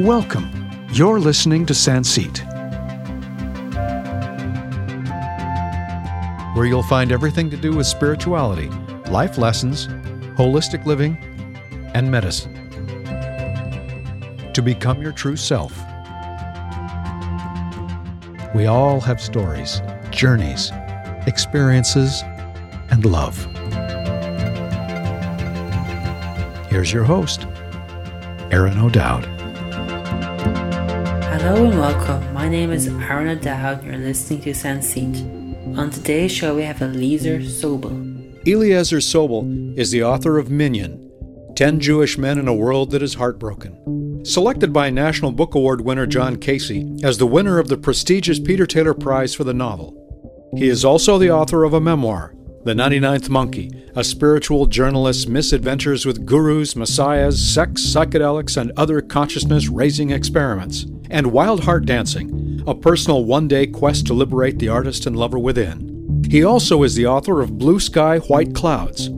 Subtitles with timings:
[0.00, 0.48] Welcome.
[0.92, 2.38] You're listening to Sanseet,
[6.56, 8.68] where you'll find everything to do with spirituality,
[9.10, 9.86] life lessons,
[10.36, 11.16] holistic living,
[11.94, 12.52] and medicine.
[14.52, 15.72] To become your true self.
[18.54, 19.80] We all have stories,
[20.10, 20.72] journeys,
[21.26, 22.22] experiences,
[22.90, 23.51] and love.
[26.72, 27.46] Here's your host,
[28.50, 29.26] Aaron O'Dowd.
[31.26, 32.32] Hello and welcome.
[32.32, 35.76] My name is Aaron O'Dowd and you're listening to Sanseet.
[35.76, 37.92] On today's show, we have Eliezer Sobel.
[38.48, 41.10] Eliezer Sobel is the author of Minyan
[41.56, 44.24] 10 Jewish Men in a World That Is Heartbroken.
[44.24, 48.64] Selected by National Book Award winner John Casey as the winner of the prestigious Peter
[48.64, 50.50] Taylor Prize for the novel.
[50.56, 52.34] He is also the author of a memoir,
[52.64, 59.68] The 99th Monkey, a spiritual journalist's misadventures with gurus, messiahs, sex, psychedelics, and other consciousness
[59.68, 65.06] raising experiments and Wild Heart Dancing, a personal one day quest to liberate the artist
[65.06, 66.22] and lover within.
[66.30, 69.08] He also is the author of Blue Sky, White Clouds.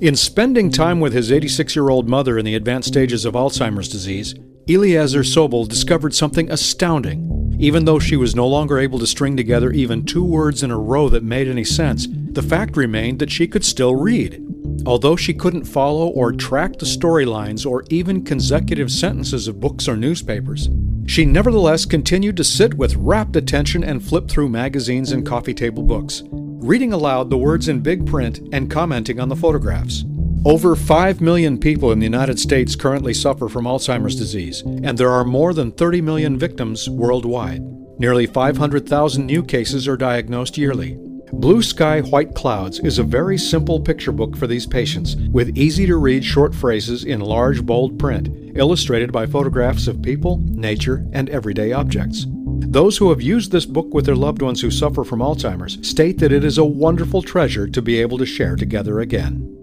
[0.00, 3.88] In spending time with his 86 year old mother in the advanced stages of Alzheimer's
[3.88, 4.34] disease,
[4.68, 7.43] Eliezer Sobel discovered something astounding.
[7.58, 10.78] Even though she was no longer able to string together even two words in a
[10.78, 14.44] row that made any sense, the fact remained that she could still read.
[14.86, 19.96] Although she couldn't follow or track the storylines or even consecutive sentences of books or
[19.96, 20.68] newspapers,
[21.06, 25.82] she nevertheless continued to sit with rapt attention and flip through magazines and coffee table
[25.82, 30.04] books, reading aloud the words in big print and commenting on the photographs.
[30.46, 35.10] Over 5 million people in the United States currently suffer from Alzheimer's disease, and there
[35.10, 37.62] are more than 30 million victims worldwide.
[37.98, 40.98] Nearly 500,000 new cases are diagnosed yearly.
[41.32, 45.86] Blue Sky, White Clouds is a very simple picture book for these patients, with easy
[45.86, 51.30] to read short phrases in large, bold print, illustrated by photographs of people, nature, and
[51.30, 52.26] everyday objects.
[52.28, 56.18] Those who have used this book with their loved ones who suffer from Alzheimer's state
[56.18, 59.53] that it is a wonderful treasure to be able to share together again.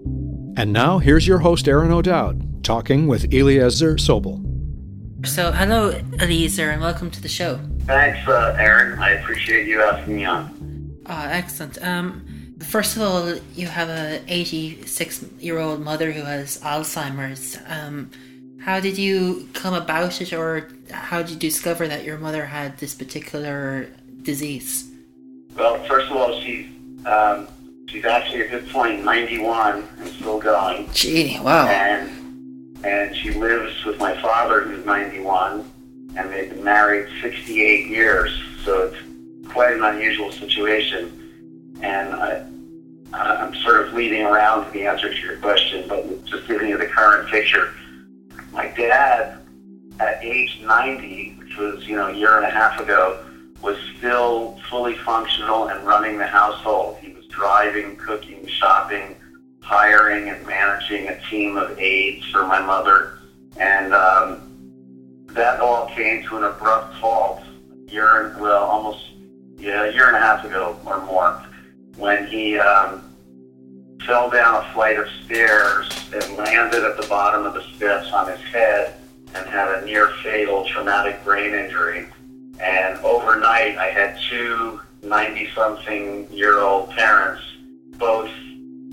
[0.54, 4.44] And now, here's your host, Aaron O'Dowd, talking with Eliezer Sobel.
[5.26, 7.58] So, hello, Eliezer, and welcome to the show.
[7.86, 8.98] Thanks, uh, Aaron.
[8.98, 11.00] I appreciate you asking me on.
[11.06, 11.82] Ah, excellent.
[11.82, 17.56] Um, first of all, you have a 86 year old mother who has Alzheimer's.
[17.66, 18.10] Um,
[18.60, 22.76] how did you come about it, or how did you discover that your mother had
[22.76, 23.88] this particular
[24.20, 24.90] disease?
[25.56, 26.66] Well, first of all, she's
[27.06, 27.48] um,
[27.86, 30.88] she's actually at this point 91 and still going.
[30.92, 31.66] Gee, wow.
[31.66, 32.22] And
[32.84, 35.64] and she lives with my father, who's 91,
[36.16, 38.42] and they've been married 68 years.
[38.64, 42.44] So it's quite an unusual situation, and I,
[43.12, 46.78] I'm sort of leading around to the answer to your question, but just giving you
[46.78, 47.72] the current picture.
[48.52, 49.38] My dad,
[50.00, 53.24] at age 90, which was you know a year and a half ago,
[53.62, 56.98] was still fully functional and running the household.
[57.00, 59.16] He driving, cooking, shopping,
[59.60, 63.18] hiring and managing a team of aides for my mother,
[63.58, 64.40] and um,
[65.28, 67.42] that all came to an abrupt halt.
[67.72, 69.04] A year, well, almost
[69.58, 71.42] yeah, a year and a half ago or more,
[71.96, 73.02] when he um,
[74.06, 78.30] fell down a flight of stairs and landed at the bottom of the steps on
[78.30, 78.94] his head
[79.34, 82.06] and had a near fatal traumatic brain injury.
[82.60, 87.42] And overnight, I had two 90 something year old parents,
[87.98, 88.30] both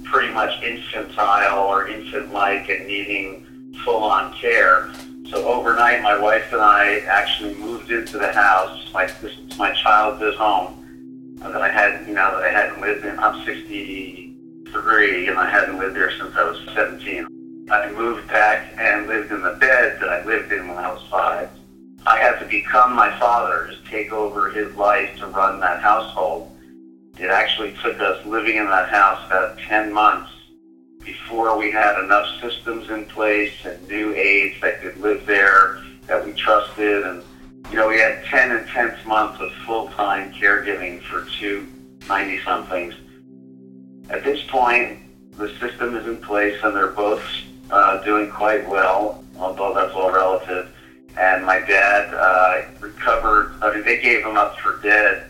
[0.03, 3.45] pretty much infantile or infant like and needing
[3.85, 4.91] full on care.
[5.29, 8.91] So overnight, my wife and I actually moved into the house.
[8.91, 13.05] My, this is my childhood home that I had, you know, that I hadn't lived
[13.05, 13.19] in.
[13.19, 17.67] I'm 63, and I hadn't lived there since I was 17.
[17.71, 21.03] I moved back and lived in the bed that I lived in when I was
[21.11, 21.49] five.
[22.05, 26.51] I had to become my father, just take over his life to run that household.
[27.17, 30.31] It actually took us living in that house about 10 months
[31.03, 36.25] before we had enough systems in place and new aides that could live there that
[36.25, 37.03] we trusted.
[37.03, 37.23] And,
[37.69, 41.67] you know, we had 10 intense months of full-time caregiving for two
[42.01, 42.95] 90-somethings.
[44.09, 44.99] At this point,
[45.37, 47.23] the system is in place and they're both
[47.69, 50.69] uh, doing quite well, although that's all relative.
[51.17, 55.29] And my dad uh, recovered, I mean, they gave him up for dead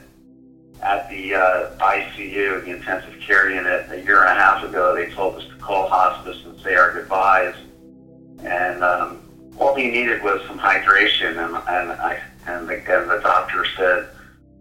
[0.81, 4.96] at the uh, ICU, the intensive care unit, a year and a half ago.
[4.96, 7.56] They told us to call hospice and say our goodbyes.
[8.44, 9.22] And um,
[9.58, 11.44] all he needed was some hydration.
[11.44, 14.10] And, and, I, and, the, and the doctor said,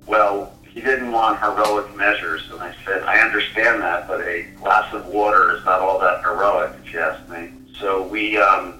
[0.06, 2.48] well, he didn't want heroic measures.
[2.50, 6.22] And I said, I understand that, but a glass of water is not all that
[6.22, 7.50] heroic, if you ask me.
[7.78, 8.77] So we um,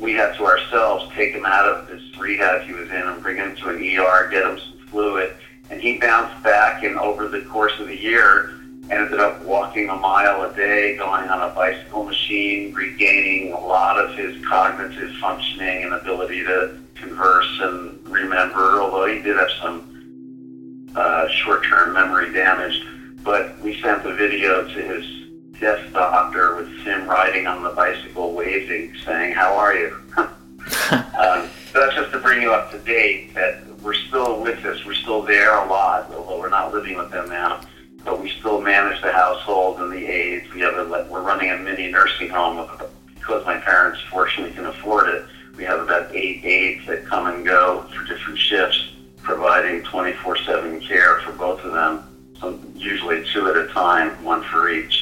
[0.00, 3.36] we had to ourselves take him out of this rehab he was in and bring
[3.36, 5.34] him to an ER, get him some fluid,
[5.70, 6.82] and he bounced back.
[6.82, 8.54] And over the course of the year,
[8.90, 13.98] ended up walking a mile a day, going on a bicycle machine, regaining a lot
[13.98, 20.86] of his cognitive functioning and ability to converse and remember, although he did have some
[20.96, 22.84] uh, short-term memory damage.
[23.22, 25.19] But we sent the video to his
[25.60, 29.96] deaf doctor with him riding on the bicycle, waving, saying, how are you?
[30.16, 34.84] um, that's just to bring you up to date that we're still with this.
[34.84, 37.60] We're still there a lot, although we're not living with them now.
[38.04, 40.52] But we still manage the household and the aides.
[40.54, 42.68] We have a, we're running a mini nursing home
[43.14, 45.24] because my parents fortunately can afford it.
[45.56, 48.92] We have about eight aides that come and go for different shifts,
[49.22, 52.06] providing 24/7 care for both of them.
[52.40, 54.99] So usually two at a time, one for each.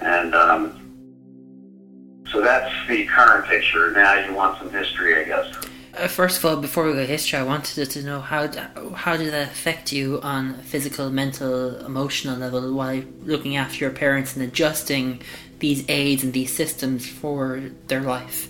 [0.00, 0.80] And um,
[2.30, 3.90] so that's the current picture.
[3.92, 5.54] Now you want some history, I guess.
[5.96, 8.48] Uh, first of all, before we go history, I wanted to know how
[8.94, 14.36] how did that affect you on physical, mental, emotional level while looking after your parents
[14.36, 15.20] and adjusting
[15.58, 18.48] these aids and these systems for their life?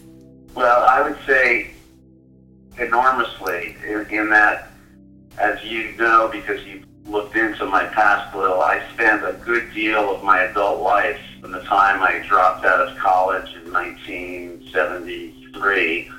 [0.54, 1.70] Well, I would say
[2.78, 4.70] enormously in, in that,
[5.38, 9.72] as you know, because you looked into my past a little, I spent a good
[9.72, 16.10] deal of my adult life from the time I dropped out of college in 1973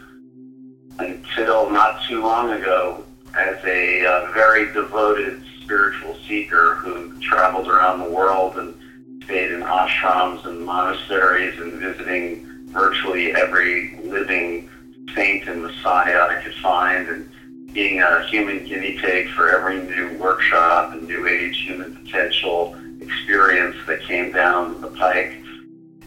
[0.99, 3.03] until not too long ago
[3.37, 8.75] as a uh, very devoted spiritual seeker who traveled around the world and
[9.23, 14.69] stayed in ashrams and monasteries and visiting virtually every living
[15.15, 17.30] saint and messiah I could find and
[17.73, 23.75] being a human guinea pig for every new workshop and new age human potential experience
[23.87, 25.33] that came down the pike.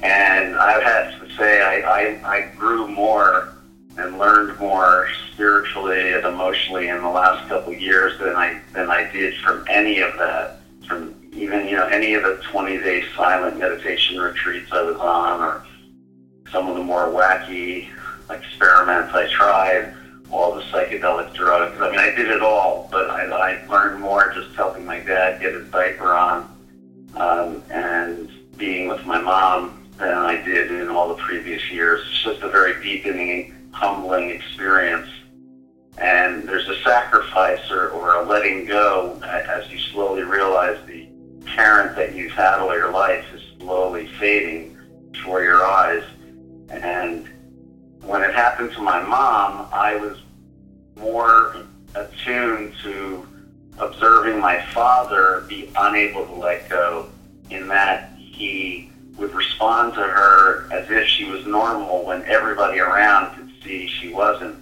[0.02, 3.54] And I've had to say I, I, I grew more
[3.96, 8.90] and learned more spiritually and emotionally in the last couple of years than I than
[8.90, 10.60] I did from any of that.
[10.86, 15.40] From even you know any of the 20 day silent meditation retreats I was on,
[15.40, 15.64] or
[16.50, 17.88] some of the more wacky
[18.30, 19.94] experiments I tried,
[20.34, 21.80] all the psychedelic drugs.
[21.80, 25.40] I mean, I did it all, but I, I learned more just helping my dad
[25.40, 26.50] get his diaper on
[27.14, 32.00] um, and being with my mom than I did in all the previous years.
[32.08, 35.08] It's just a very deepening humbling experience.
[35.98, 41.08] And there's a sacrifice or, or a letting go as you slowly realize the
[41.46, 44.76] parent that you've had all your life is slowly fading
[45.12, 46.02] before your eyes.
[46.70, 47.28] And
[48.02, 50.18] when it happened to my mom, I was
[50.96, 51.56] more
[51.94, 53.26] attuned to
[53.78, 57.08] observing my father be unable to let go
[57.50, 63.34] in that he would respond to her as if she was normal when everybody around
[63.36, 64.56] could see she wasn't.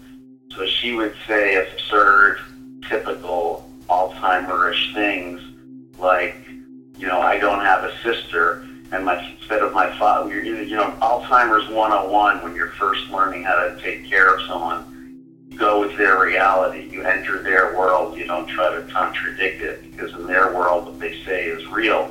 [0.55, 2.39] So she would say absurd,
[2.89, 5.41] typical Alzheimer-ish things
[5.99, 6.37] like,
[6.99, 10.91] you know, I don't have a sister, and my instead of my father, you know,
[11.01, 15.02] Alzheimer's 101 when you're first learning how to take care of someone.
[15.57, 16.89] Go with their reality.
[16.91, 18.17] You enter their world.
[18.17, 22.09] You don't try to contradict it because in their world, what they say is real.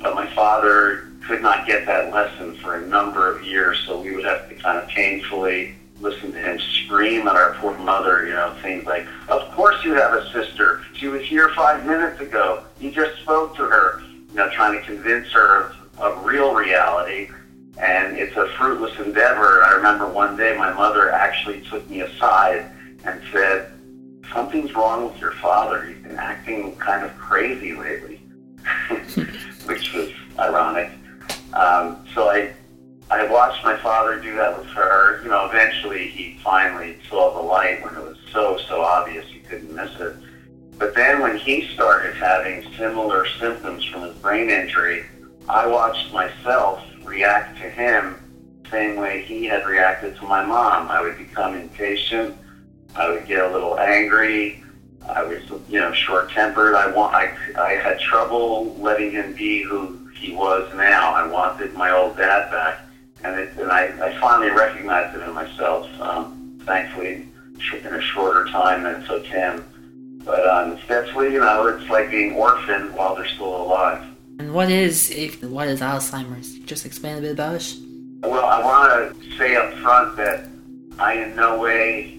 [0.00, 4.14] But my father could not get that lesson for a number of years, so we
[4.14, 8.32] would have to kind of painfully listen to him scream at our poor mother, you
[8.32, 10.82] know, things like, of course you have a sister.
[10.94, 12.64] She was here five minutes ago.
[12.80, 17.30] You just spoke to her, you know, trying to convince her of, of real reality.
[17.78, 19.62] And it's a fruitless endeavor.
[19.62, 22.70] I remember one day my mother actually took me aside
[23.04, 23.72] and said,
[24.32, 25.84] something's wrong with your father.
[25.84, 28.20] He's been acting kind of crazy lately,
[29.66, 30.90] which was ironic.
[31.52, 32.52] Um, so I
[33.10, 35.22] I watched my father do that with her.
[35.22, 39.40] You know, eventually he finally saw the light when it was so, so obvious he
[39.40, 40.16] couldn't miss it.
[40.78, 45.04] But then when he started having similar symptoms from his brain injury,
[45.46, 48.16] I watched myself react to him
[48.62, 50.88] the same way he had reacted to my mom.
[50.88, 52.36] I would become impatient.
[52.94, 54.62] I would get a little angry.
[55.08, 56.74] I was, you know, short-tempered.
[56.74, 61.12] I want, I, I had trouble letting him be who he was now.
[61.12, 62.80] I wanted my old dad back
[63.24, 65.88] and, it, and I, I finally recognized it in myself.
[66.00, 67.28] Um, thankfully,
[67.72, 69.64] in a shorter time than it took him.
[70.24, 74.04] But um, essentially, you know, it's like being orphaned while they're still alive.
[74.38, 76.58] And what is if what is Alzheimer's?
[76.60, 77.76] Just explain a bit about it.
[78.22, 80.48] Well, I want to say up front that
[80.98, 82.18] I in no way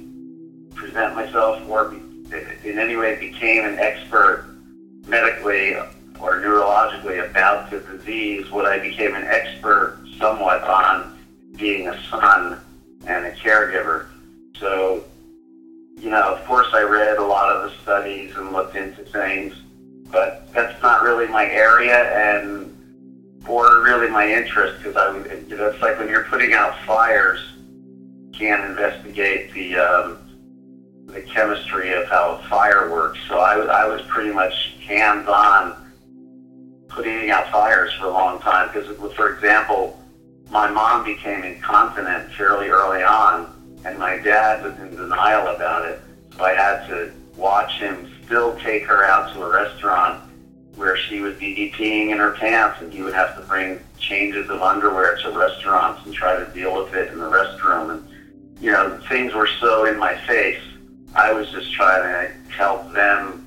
[0.75, 4.46] present myself or in any way became an expert
[5.08, 8.50] medically or neurologically about the disease.
[8.51, 11.17] What I became an expert somewhat on
[11.58, 12.60] being a son
[13.05, 14.08] and a caregiver.
[14.60, 15.03] So,
[15.98, 19.53] you know, of course, I read a lot of the studies and looked into things,
[20.13, 22.70] but that's not really my area and
[23.48, 25.12] or really my interest because I,
[25.50, 30.20] you know, it's like when you're putting out fires, you can't investigate the um,
[31.08, 33.20] the chemistry of how a fire works.
[33.27, 35.75] So I, I was pretty much hands-on
[36.88, 40.00] putting out fires for a long time because, for example,
[40.51, 46.00] my mom became incontinent fairly early on, and my dad was in denial about it.
[46.38, 50.30] So I had to watch him still take her out to a restaurant
[50.75, 54.50] where she would be peeing in her pants, and he would have to bring changes
[54.50, 57.92] of underwear to restaurants and try to deal with it in the restroom.
[57.92, 58.08] And
[58.60, 60.62] you know, things were so in my face.
[61.15, 63.46] I was just trying to help them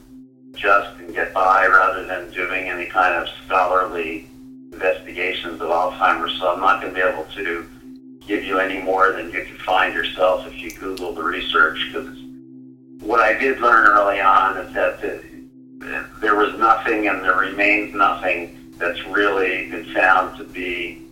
[0.54, 4.28] just and get by rather than doing any kind of scholarly
[4.72, 6.38] investigations of Alzheimer's.
[6.38, 7.68] So I'm not going to be able to
[8.26, 11.78] give you any more than you can find yourself if you Google the research.
[11.92, 12.08] Because
[13.00, 15.22] what I did learn early on is that the,
[16.20, 21.02] there was nothing and there remains nothing that's really been found to be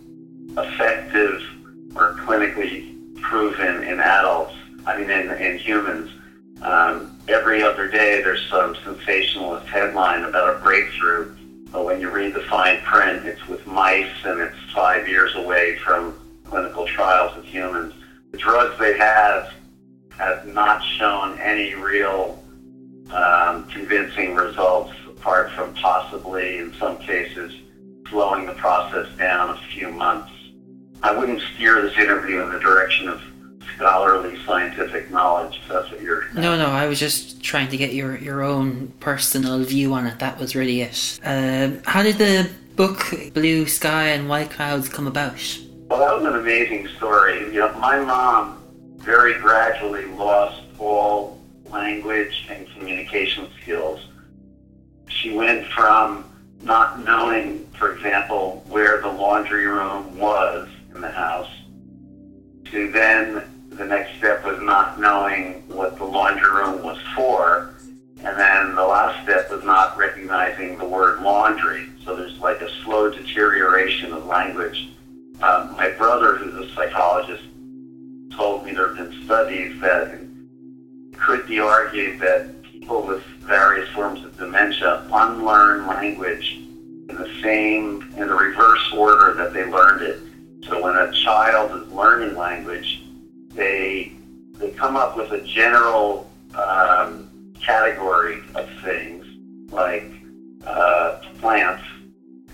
[0.57, 1.41] effective
[1.95, 4.53] or clinically proven in adults.
[4.85, 6.11] I mean, in, in humans.
[6.61, 11.35] Um, every other day, there's some sensationalist headline about a breakthrough.
[11.71, 15.77] But when you read the fine print, it's with mice and it's five years away
[15.77, 16.13] from
[16.45, 17.93] clinical trials with humans.
[18.31, 19.51] The drugs they have
[20.17, 22.41] have not shown any real
[23.11, 27.53] um, convincing results apart from possibly, in some cases,
[28.09, 30.31] slowing the process down a few months.
[31.03, 33.21] I wouldn't steer this interview in the direction of
[33.75, 35.59] scholarly scientific knowledge.
[35.63, 36.31] If that's what you're.
[36.33, 36.67] No, no.
[36.67, 40.19] I was just trying to get your your own personal view on it.
[40.19, 41.19] That was really it.
[41.23, 45.59] Um, how did the book Blue Sky and White Clouds come about?
[45.89, 47.39] Well, that was an amazing story.
[47.53, 48.64] You know, my mom
[49.05, 54.07] very gradually lost all language and communication skills.
[55.07, 56.25] She went from
[56.63, 61.51] not knowing, for example, where the laundry room was in the house,
[62.65, 67.75] to then the next step was not knowing what the laundry room was for,
[68.23, 71.89] and then the last step was not recognizing the word laundry.
[72.03, 74.89] So there's like a slow deterioration of language.
[75.43, 77.43] Um, my brother, who's a psychologist,
[78.31, 80.19] told me there have been studies that
[81.17, 86.57] could be argued that people with various forms of dementia unlearn language
[87.09, 90.19] in the same, in the reverse order that they learned it.
[90.67, 93.03] So when a child is learning language,
[93.53, 94.11] they
[94.53, 97.29] they come up with a general um,
[97.61, 99.25] category of things
[99.71, 100.11] like
[100.65, 101.83] uh, plants,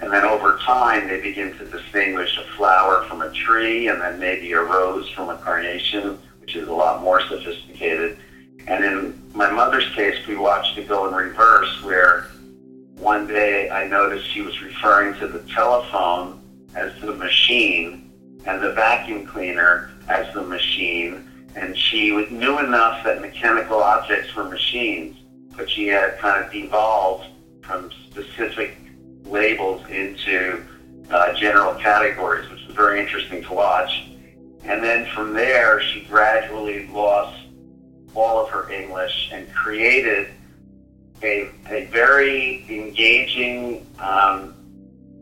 [0.01, 4.20] and then over time they begin to distinguish a flower from a tree, and then
[4.20, 8.17] maybe a rose from a carnation, which is a lot more sophisticated.
[8.67, 12.27] And in my mother's case, we watched it go in reverse, where
[12.98, 16.41] one day I noticed she was referring to the telephone
[16.75, 18.12] as the machine
[18.46, 21.27] and the vacuum cleaner as the machine.
[21.55, 25.17] And she knew enough that mechanical objects were machines,
[25.55, 27.27] but she had kind of devolved
[27.62, 28.77] from specific
[29.31, 30.63] labels into
[31.09, 34.03] uh, general categories, which was very interesting to watch.
[34.63, 37.38] And then from there, she gradually lost
[38.13, 40.27] all of her English and created
[41.23, 44.53] a, a very engaging um,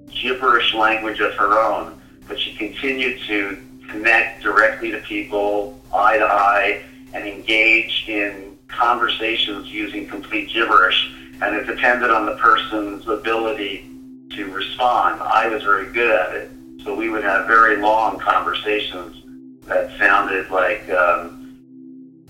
[0.10, 2.02] gibberish language of her own.
[2.28, 3.58] But she continued to
[3.90, 11.12] connect directly to people, eye to eye, and engage in conversations using complete gibberish.
[11.42, 13.89] And it depended on the person's ability
[14.32, 15.22] to respond.
[15.22, 16.52] I was very good at it,
[16.84, 19.24] so we would have very long conversations
[19.66, 21.56] that sounded like um,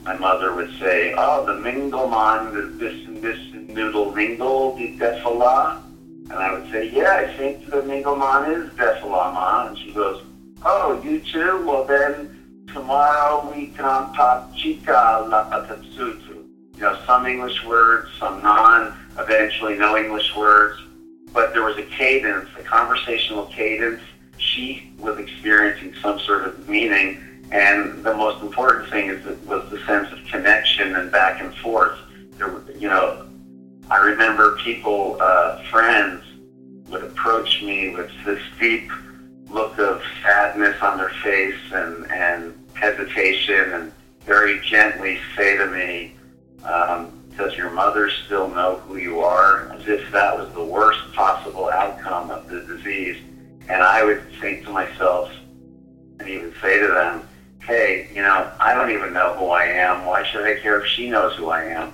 [0.04, 4.76] my mother would say, "Oh, the mingle Mingleman is this and this and noodle mingle
[4.76, 5.84] the defala,"
[6.30, 9.92] and I would say, "Yeah, I think the mingle Mingleman is defala, ma," and she
[9.92, 10.24] goes,
[10.66, 11.64] Oh, you too?
[11.66, 16.44] Well, then tomorrow we can talk chica la lapatapsutu.
[16.76, 20.82] You know, some English words, some non, eventually no English words.
[21.34, 24.02] But there was a cadence, a conversational cadence.
[24.38, 27.48] She was experiencing some sort of meaning.
[27.52, 31.54] And the most important thing is that was the sense of connection and back and
[31.56, 31.98] forth.
[32.38, 33.26] There, you know,
[33.90, 36.24] I remember people, uh, friends,
[36.90, 38.92] would approach me with this deep
[39.50, 43.92] look of sadness on their face and, and hesitation and
[44.26, 46.16] very gently say to me,
[46.64, 49.72] um, does your mother still know who you are?
[49.72, 53.18] As if that was the worst possible outcome of the disease.
[53.70, 55.32] And I would think to myself,
[56.20, 57.28] and even say to them,
[57.62, 60.06] hey, you know, I don't even know who I am.
[60.06, 61.94] Why should I care if she knows who I am?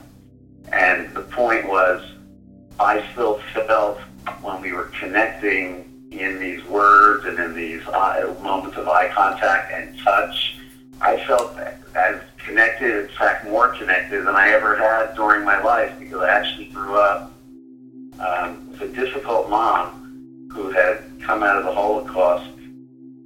[0.74, 2.04] And the point was,
[2.80, 4.00] I still felt
[4.42, 9.72] when we were connecting in these words and in these uh, moments of eye contact
[9.72, 10.58] and touch,
[11.02, 15.62] I felt that as connected, in fact, more connected than I ever had during my
[15.62, 17.32] life because I actually grew up
[18.20, 22.52] um, with a difficult mom who had come out of the Holocaust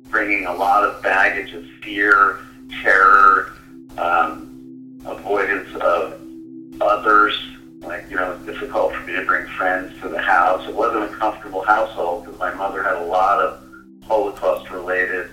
[0.10, 2.40] bringing a lot of baggage of fear,
[2.82, 3.54] terror,
[3.98, 6.20] um, avoidance of
[6.82, 7.40] others.
[7.82, 10.68] Like, you know, it was difficult for me to bring friends to the house.
[10.68, 13.64] It wasn't a comfortable household because my mother had a lot of
[14.06, 15.30] Holocaust-related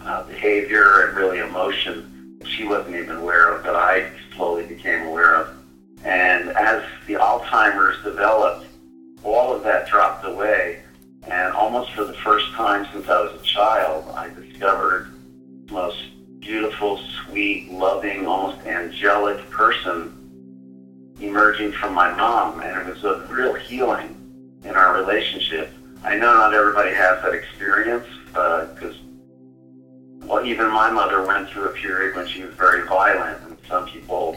[0.00, 2.11] uh, behavior and really emotion
[2.62, 5.56] she wasn't even aware of, but I slowly became aware of.
[6.04, 8.66] And as the Alzheimer's developed,
[9.24, 10.80] all of that dropped away.
[11.24, 15.12] And almost for the first time since I was a child, I discovered
[15.66, 15.98] the most
[16.40, 20.18] beautiful, sweet, loving, almost angelic person
[21.20, 22.60] emerging from my mom.
[22.60, 25.72] And it was a real healing in our relationship.
[26.04, 29.11] I know not everybody has that experience because, uh,
[30.24, 33.86] well, even my mother went through a period when she was very violent, and some
[33.86, 34.36] people,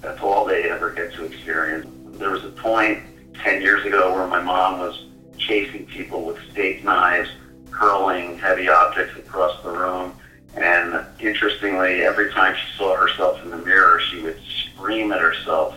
[0.00, 1.86] that's all they ever get to experience.
[2.18, 3.02] There was a point
[3.34, 5.06] 10 years ago where my mom was
[5.38, 7.28] chasing people with steak knives,
[7.70, 10.14] hurling heavy objects across the room.
[10.56, 15.76] And interestingly, every time she saw herself in the mirror, she would scream at herself.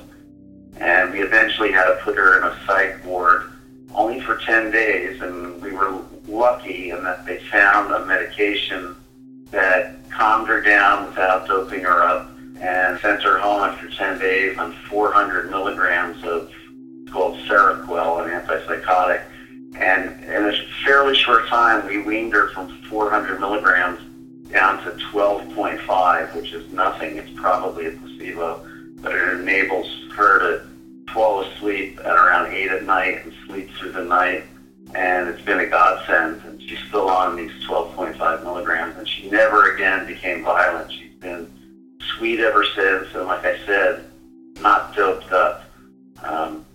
[0.78, 3.52] And we eventually had to put her in a psych ward
[3.94, 5.22] only for 10 days.
[5.22, 8.96] And we were lucky in that they found a medication
[9.52, 14.58] that calmed her down without doping her up and sent her home after 10 days
[14.58, 16.52] on 400 milligrams of
[17.10, 19.24] called Seroquel, an antipsychotic.
[19.76, 20.54] And in a
[20.86, 24.00] fairly short time, we weaned her from 400 milligrams
[24.52, 27.18] down to 12.5, which is nothing.
[27.18, 28.66] It's probably a placebo,
[28.98, 30.68] but it enables her to
[31.14, 34.44] fall asleep at around 8 at night and sleep through the night.
[34.96, 36.42] And it's been a godsend.
[36.46, 37.79] And she's still on these 12.5 milligrams, and she
[39.40, 40.92] never again became violent.
[40.92, 41.50] She's been
[42.18, 44.04] sweet ever since, and like I said,
[44.60, 45.64] not doped up.
[46.22, 46.66] Um,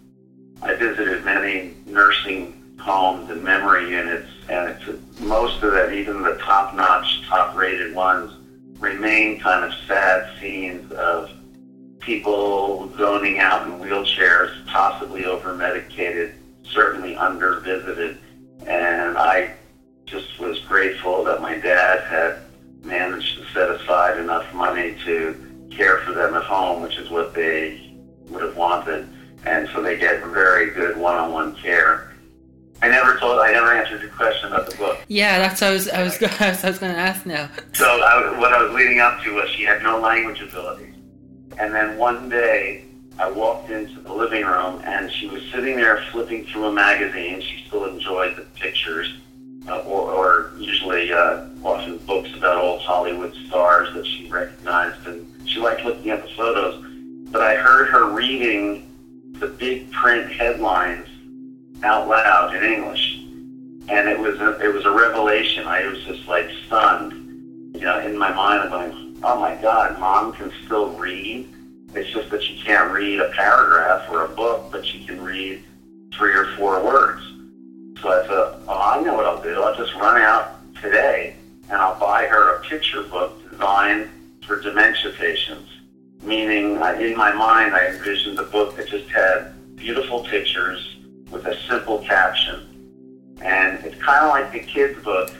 [0.62, 6.38] I visited many nursing homes and memory units, and it's most of them, even the
[6.38, 8.32] top-notch, top-rated ones,
[8.78, 11.30] remain kind of sad scenes of
[12.00, 18.16] people zoning out in wheelchairs, possibly over-medicated, certainly under-visited,
[18.66, 19.52] and I
[20.06, 22.43] just was grateful that my dad had
[22.84, 27.34] managed to set aside enough money to care for them at home, which is what
[27.34, 27.96] they
[28.28, 29.08] would have wanted,
[29.44, 32.14] and so they get very good one-on-one care
[32.82, 33.38] I never told.
[33.38, 34.98] I never answered your question about the book.
[35.08, 35.88] Yeah, that's what I was.
[35.88, 36.22] I was.
[36.40, 37.48] I was, I was going to ask now.
[37.72, 40.92] So I, what I was leading up to was she had no language ability,
[41.58, 42.84] and then one day
[43.18, 47.40] I walked into the living room and she was sitting there flipping through a magazine.
[47.40, 49.14] She still enjoyed the pictures,
[49.68, 55.26] uh, or, or usually uh, often books about old Hollywood stars that she recognized, and
[55.46, 56.84] she liked looking at the photos.
[57.30, 58.90] But I heard her reading
[59.32, 61.06] the big print headlines
[61.82, 63.16] out loud in English,
[63.88, 65.66] and it was a, it was a revelation.
[65.66, 67.12] I was just like stunned,
[67.74, 68.62] you know, in my mind.
[68.62, 71.48] I'm going, oh my God, mom can still read.
[71.94, 75.62] It's just that she can't read a paragraph or a book, but she can read
[76.12, 77.22] three or four words.
[78.04, 79.62] So I thought, oh, I know what I'll do.
[79.62, 81.36] I'll just run out today
[81.70, 84.10] and I'll buy her a picture book designed
[84.46, 85.70] for dementia patients.
[86.22, 90.98] Meaning, in my mind, I envisioned a book that just had beautiful pictures
[91.30, 93.38] with a simple caption.
[93.40, 95.30] And it's kind of like the kids' book,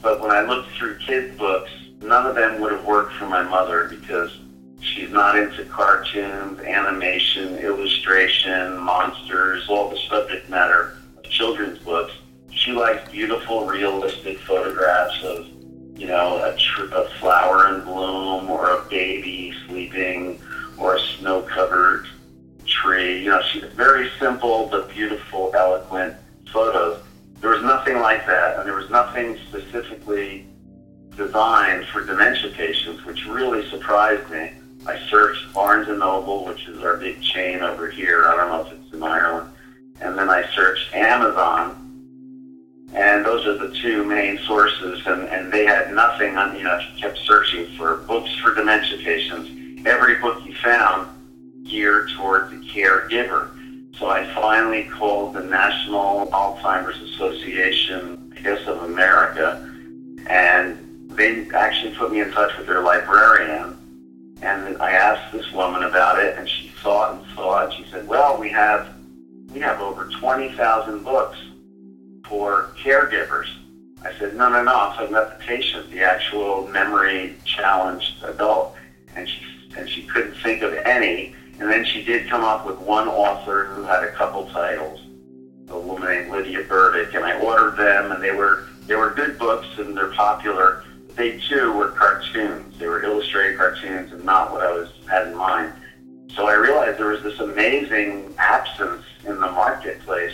[0.00, 3.42] but when I looked through kids' books, none of them would have worked for my
[3.42, 4.38] mother because
[4.80, 10.97] she's not into cartoons, animation, illustration, monsters, all the subject matter
[13.28, 15.46] beautiful, realistic photographs of,
[15.94, 20.40] you know, a, tr- a flower in bloom or a baby sleeping
[20.78, 22.06] or a snow-covered
[22.64, 23.22] tree.
[23.22, 26.16] You know, she very simple but beautiful, eloquent
[26.50, 27.02] photos.
[27.40, 30.46] There was nothing like that, and there was nothing specifically
[31.14, 34.52] designed for dementia patients, which really surprised me.
[34.86, 38.26] I searched Barnes and Noble, which is our big chain over here.
[38.26, 39.52] I don't know if it's in Ireland.
[40.00, 41.87] And then I searched Amazon,
[42.94, 45.00] and those are the two main sources.
[45.06, 46.56] And, and they had nothing on.
[46.56, 49.50] You know, if kept searching for books for dementia patients,
[49.86, 51.08] every book you found
[51.64, 53.50] geared toward the caregiver.
[53.98, 59.68] So I finally called the National Alzheimer's Association, I guess, of America,
[60.28, 63.76] and they actually put me in touch with their librarian.
[64.40, 67.72] And I asked this woman about it, and she it and saw it.
[67.74, 68.88] She said, "Well, we have
[69.52, 71.36] we have over twenty thousand books
[72.28, 73.48] for caregivers."
[74.04, 74.72] I said, "No, no, no.
[74.72, 78.74] I'm talking about the patient, the actual memory challenged adult."
[79.16, 79.40] And she
[79.76, 81.34] and she couldn't think of any.
[81.60, 85.00] And then she did come up with one author who had a couple titles,
[85.68, 89.38] a woman named Lydia Burdick, and I ordered them, and they were they were good
[89.38, 90.82] books and they're popular
[91.18, 92.78] they too were cartoons.
[92.78, 95.72] They were illustrated cartoons and not what I was had in mind.
[96.34, 100.32] So I realized there was this amazing absence in the marketplace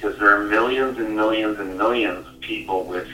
[0.00, 3.08] because there are millions and millions and millions of people with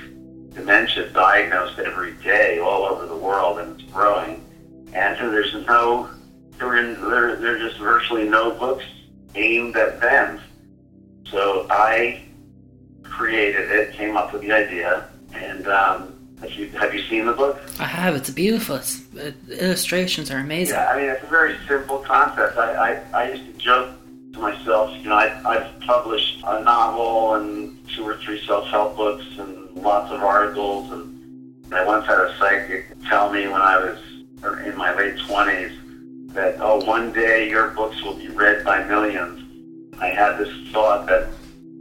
[0.53, 4.45] dementia diagnosed every day all over the world and it's growing.
[4.93, 6.11] And so there's no,
[6.59, 8.85] there, in, there, are just virtually no books
[9.35, 10.41] aimed at them.
[11.31, 12.23] So I
[13.03, 17.33] created it, came up with the idea, and um, have you, have you seen the
[17.33, 17.59] book?
[17.81, 18.15] I have.
[18.15, 18.77] It's beautiful.
[18.77, 20.75] It's, uh, illustrations are amazing.
[20.75, 22.59] Yeah, I mean, it's a very simple concept.
[22.59, 23.91] I, I, I used to joke
[24.35, 29.25] to myself, you know, I, I've published a novel and two or three self-help books
[29.39, 30.91] and lots of articles.
[30.93, 33.99] And I once had a psychic tell me when I was
[34.67, 39.41] in my late 20s that, oh, one day your books will be read by millions.
[40.01, 41.29] I had this thought that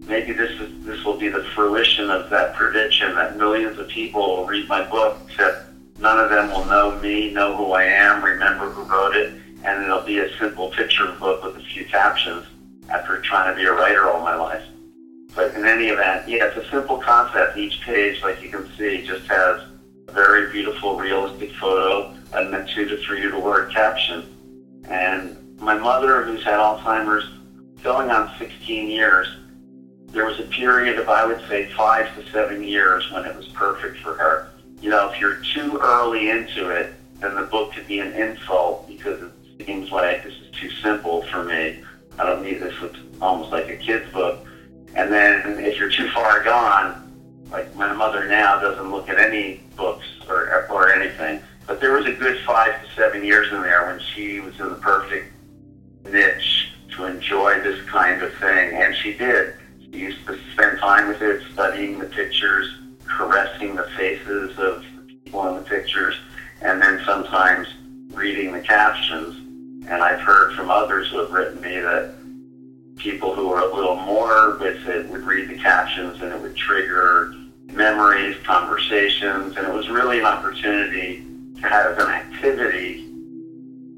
[0.07, 4.21] maybe this is this will be the fruition of that prediction that millions of people
[4.21, 8.23] will read my book, except none of them will know me, know who I am,
[8.23, 12.45] remember who wrote it, and it'll be a simple picture book with a few captions
[12.93, 14.63] after trying to be a writer all my life.
[15.35, 17.57] But in any event, yeah, it's a simple concept.
[17.57, 19.61] Each page, like you can see, just has
[20.07, 24.29] a very beautiful, realistic photo and then two to three word caption.
[24.87, 27.27] And my mother, who's had Alzheimer's
[27.81, 29.27] going on 16 years,
[30.09, 33.47] there was a period of, I would say, five to seven years when it was
[33.47, 34.51] perfect for her.
[34.81, 38.87] You know, if you're too early into it, then the book could be an insult
[38.87, 41.79] because it seems like this is too simple for me.
[42.19, 42.73] I don't need this.
[42.81, 44.45] It's almost like a kid's book.
[44.95, 46.99] And then if you're too far gone,
[47.51, 51.41] like my mother now doesn't look at any books or, or anything.
[51.65, 54.69] But there was a good five to seven years in there when she was in
[54.69, 55.33] the perfect
[56.05, 61.07] niche to enjoy this kind of thing, and she did She used to spend time
[61.07, 62.67] with it, studying the pictures,
[63.05, 66.15] caressing the faces of the people in the pictures,
[66.61, 67.67] and then sometimes
[68.09, 69.42] reading the captions.
[69.87, 72.13] And I've heard from others who have written me that
[72.97, 76.55] people who are a little more with it would read the captions and it would
[76.55, 77.33] trigger
[77.71, 81.25] memories, conversations, and it was really an opportunity
[81.59, 83.09] to have an activity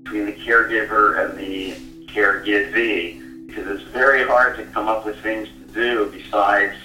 [0.04, 1.74] between the caregiver and the
[2.08, 6.76] caregivee because it's very hard to come up with things to do besides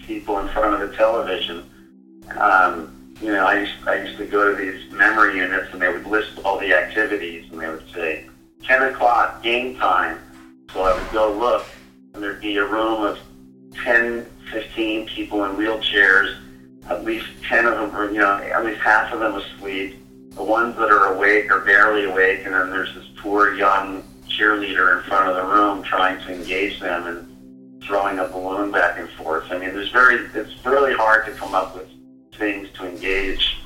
[0.00, 1.64] people in front of the television.
[2.36, 5.88] Um, you know, I used, I used to go to these memory units and they
[5.88, 8.26] would list all the activities and they would say,
[8.64, 10.18] 10 o'clock, game time.
[10.72, 11.64] So I would go look
[12.14, 13.18] and there'd be a room of
[13.84, 16.36] 10, 15 people in wheelchairs.
[16.90, 19.96] At least 10 of them were, you know, at least half of them asleep.
[20.30, 24.96] The ones that are awake are barely awake, and then there's this poor young cheerleader
[24.96, 27.06] in front of the room trying to engage them.
[27.06, 27.32] And
[27.84, 29.44] throwing a balloon back and forth.
[29.50, 31.88] I mean, there's very, it's really hard to come up with
[32.42, 33.56] things to engage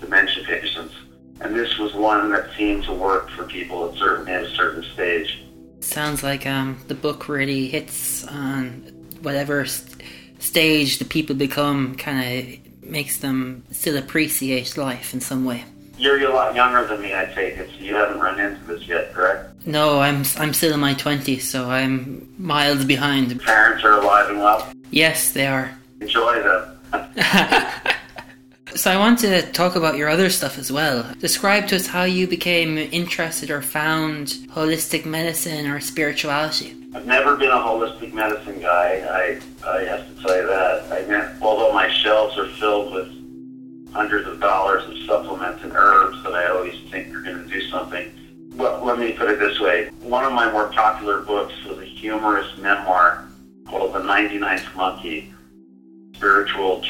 [0.00, 0.94] dementia patients.
[1.40, 4.84] And this was one that seemed to work for people at certain at a certain
[4.94, 5.42] stage.
[5.80, 8.66] Sounds like um, the book really hits on
[9.22, 10.02] whatever st-
[10.38, 15.64] stage the people become, kind of makes them still appreciate life in some way.
[15.98, 17.68] You're a lot younger than me, I take it.
[17.70, 19.66] So you haven't run into this yet, correct?
[19.66, 23.38] No, I'm I'm still in my twenties, so I'm miles behind.
[23.42, 24.72] Parents are alive and well.
[24.90, 25.76] Yes, they are.
[26.00, 26.62] Enjoy them.
[28.74, 31.12] so I want to talk about your other stuff as well.
[31.18, 36.76] Describe to us how you became interested or found holistic medicine or spirituality.
[36.94, 39.40] I've never been a holistic medicine guy.
[39.64, 40.92] I I have to tell you that.
[40.92, 43.08] I mean, although my shelves are filled with
[43.92, 47.60] hundreds of dollars of supplements and herbs that I always think are going to do
[47.68, 48.10] something.
[48.54, 49.90] Well, let me put it this way.
[50.00, 53.28] One of my more popular books was a humorous memoir
[53.66, 55.32] called The 99th Monkey,
[56.14, 56.80] Spiritual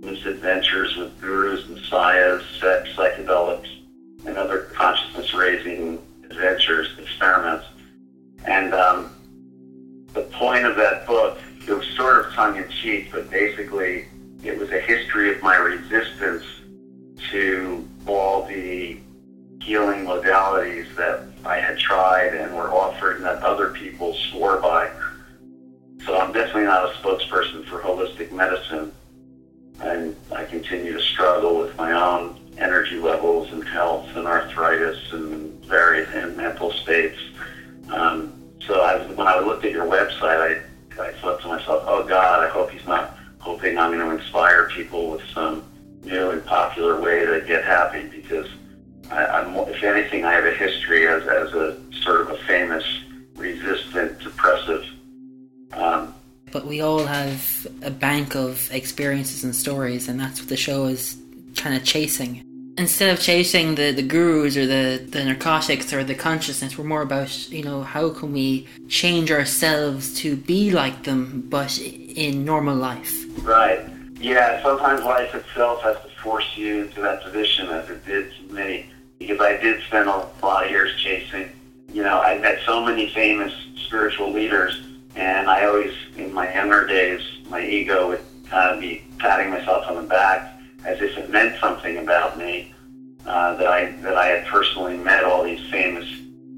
[0.00, 3.68] Misadventures with Gurus, Messiahs, Sex, Psychedelics,
[4.26, 7.66] and other consciousness-raising adventures, experiments.
[8.44, 9.12] And um,
[10.12, 14.06] the point of that book, it was sort of tongue-in-cheek, but basically
[14.42, 16.44] it was a history of my resistance
[17.30, 18.98] to all the
[19.60, 24.90] healing modalities that I had tried and were offered and that other people swore by.
[26.06, 28.92] So I'm definitely not a spokesperson for holistic medicine.
[29.80, 35.64] And I continue to struggle with my own energy levels and health and arthritis and
[35.64, 37.18] various and mental states.
[37.90, 38.32] Um,
[38.66, 40.62] so I, when I looked at your website,
[40.98, 44.22] I, I thought to myself, oh God, I hope he's not hoping I'm going to
[44.22, 45.64] inspire people with some
[46.02, 48.48] new and popular way to get happy because
[49.10, 52.84] I, I'm, if anything, I have a history as, as a sort of a famous
[53.34, 54.84] resistant depressive.
[55.72, 56.14] Um,
[56.52, 60.86] but we all have a bank of experiences and stories, and that's what the show
[60.86, 61.16] is
[61.56, 62.44] kind of chasing.
[62.78, 67.02] Instead of chasing the, the gurus or the, the narcotics or the consciousness, we're more
[67.02, 72.76] about, you know, how can we change ourselves to be like them, but in normal
[72.76, 73.24] life.
[73.42, 73.80] Right.
[74.18, 78.54] Yeah, sometimes life itself has to force you into that position as it did to
[78.54, 78.86] me.
[79.18, 81.50] Because I did spend a lot of years chasing.
[81.92, 84.80] You know, I met so many famous spiritual leaders
[85.16, 89.86] and I always, in my younger days, my ego would kind of be patting myself
[89.88, 92.72] on the back as if it meant something about me
[93.26, 96.08] uh, that I that I had personally met all these famous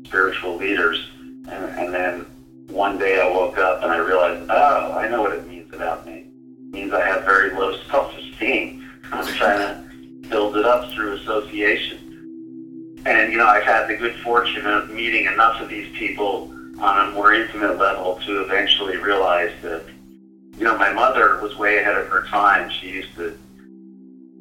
[0.04, 1.10] spiritual leaders,
[1.48, 2.26] and, and then
[2.68, 6.06] one day I woke up and I realized, oh, I know what it means about
[6.06, 6.12] me.
[6.12, 8.88] It means I have very low self-esteem.
[9.12, 13.02] I'm trying to build it up through association.
[13.04, 17.08] And you know, I've had the good fortune of meeting enough of these people on
[17.08, 19.84] a more intimate level to eventually realize that,
[20.58, 22.68] you know, my mother was way ahead of her time.
[22.70, 23.38] She used to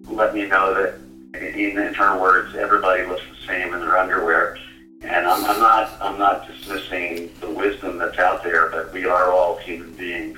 [0.06, 0.96] let me know that,
[1.40, 4.58] in, in her words, everybody looks the same in their underwear.
[5.04, 9.32] And I'm, I'm not, I'm not dismissing the wisdom that's out there, but we are
[9.32, 10.38] all human beings.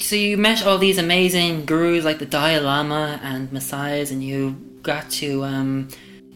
[0.00, 4.52] So you met all these amazing gurus like the Dalai Lama and messiahs, and you
[4.82, 5.88] got to um,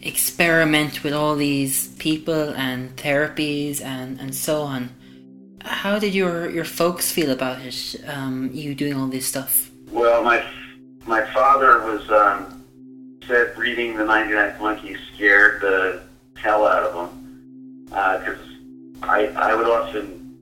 [0.05, 4.91] experiment with all these people and therapies and, and so on.
[5.61, 9.71] How did your, your folks feel about it, um, you doing all this stuff?
[9.91, 10.45] Well, my
[11.07, 12.63] my father was um,
[13.27, 16.01] said reading the 99 Monkeys scared the
[16.35, 18.39] hell out of him because
[19.03, 20.37] uh, I, I would often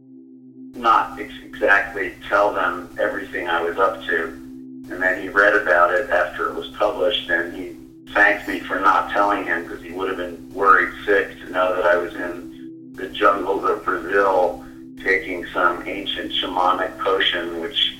[0.76, 4.24] not ex- exactly tell them everything I was up to.
[4.26, 7.76] And then he read about it after it was published and he
[8.12, 11.76] thanked me for not telling him because he would have been worried sick to know
[11.76, 14.64] that I was in the jungles of Brazil
[15.04, 17.98] taking some ancient shamanic potion, which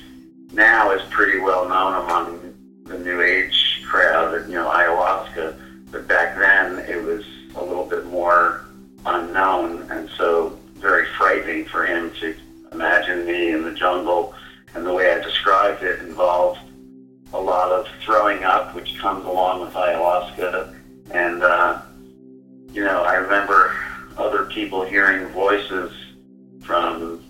[0.52, 5.60] now is pretty well known among the New Age crowd, you know, ayahuasca.
[5.90, 7.24] But back then it was
[7.56, 8.64] a little bit more
[9.06, 12.34] unknown, and so very frightening for him to
[12.72, 14.34] imagine me in the jungle.
[14.74, 16.60] And the way I described it involved
[17.34, 20.72] a lot of throwing up, which comes along with ayahuasca.
[21.10, 21.82] And, uh,
[22.72, 23.76] you know, I remember
[24.16, 25.92] other people hearing voices
[26.62, 27.24] from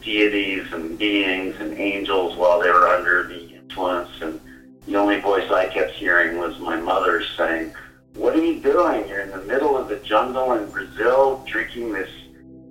[0.00, 4.10] deities and beings and angels while they were under the influence.
[4.20, 4.40] And
[4.86, 7.74] the only voice I kept hearing was my mother saying,
[8.14, 9.08] what are you doing?
[9.08, 12.10] You're in the middle of the jungle in Brazil drinking this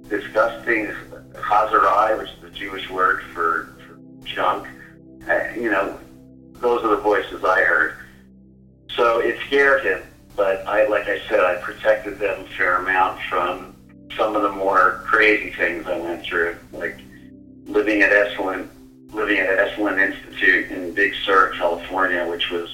[0.08, 0.88] disgusting
[1.34, 4.68] chazarai, which is the Jewish word for, for junk.
[5.28, 6.00] Uh, you know,
[6.64, 7.98] those are the voices I heard.
[8.96, 10.02] So it scared him,
[10.36, 13.76] but I, like I said, I protected them a fair amount from
[14.16, 16.98] some of the more crazy things I went through, like
[17.66, 18.70] living at Esalen,
[19.12, 22.74] living at Esalen Institute in Big Sur, California, which was,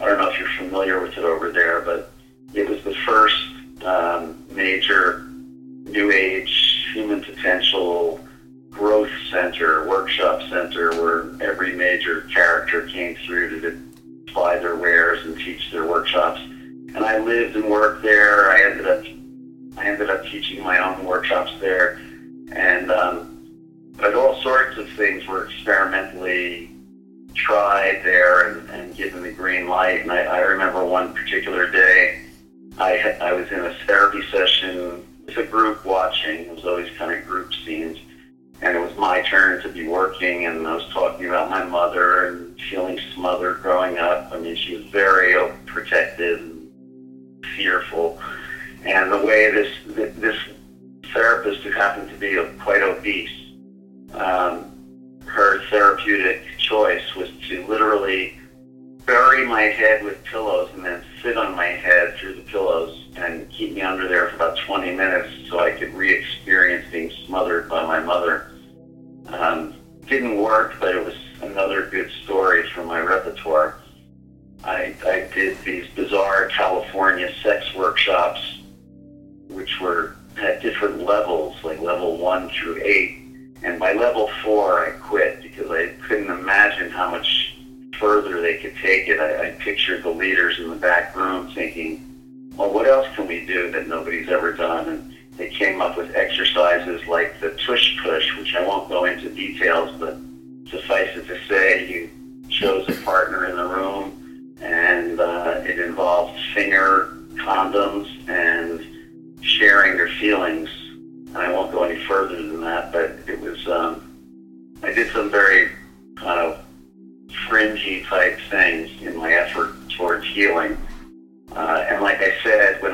[0.00, 2.10] I don't know if you're familiar with it over there, but
[2.54, 3.36] it was the first
[3.84, 5.26] um, major
[5.84, 8.20] New Age human potential
[8.70, 11.22] growth center, workshop center, where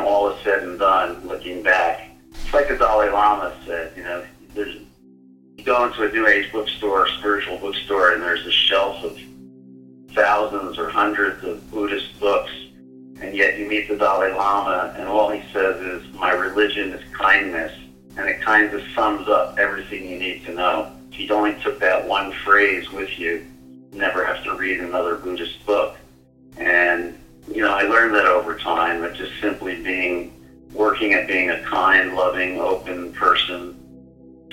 [0.04, 4.24] all is said and done, looking back, it's like the Dalai Lama said, you know,
[4.54, 4.76] there's,
[5.56, 9.18] you go into a New Age bookstore, spiritual bookstore, and there's a shelf of
[10.12, 12.52] thousands or hundreds of Buddhist books,
[13.20, 17.14] and yet you meet the Dalai Lama, and all he says is, my religion is
[17.14, 17.72] kindness,
[18.16, 20.92] and it kind of sums up everything you need to know.
[21.10, 23.44] If you only took that one phrase with you,
[23.92, 25.96] you never have to read another Buddhist book.
[26.56, 30.32] And, you know, I learned that over time, that just simply being
[30.72, 33.78] working at being a kind, loving, open person,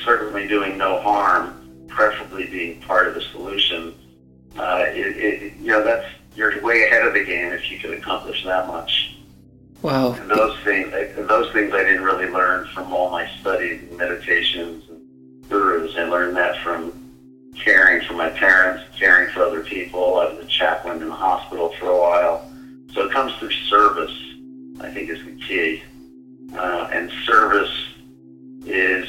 [0.03, 3.95] certainly doing no harm, preferably being part of the solution.
[4.57, 7.93] Uh, it, it, you know, that's you're way ahead of the game if you can
[7.93, 9.17] accomplish that much.
[9.81, 10.13] Wow.
[10.13, 13.97] And those things, and those things I didn't really learn from all my studies and
[13.97, 15.95] meditations and gurus.
[15.97, 16.93] I learned that from
[17.55, 20.19] caring for my parents, caring for other people.
[20.19, 22.50] I was a chaplain in the hospital for a while.
[22.93, 24.15] So it comes through service,
[24.81, 25.81] I think is the key
[26.55, 27.71] uh, and service
[28.65, 29.07] is,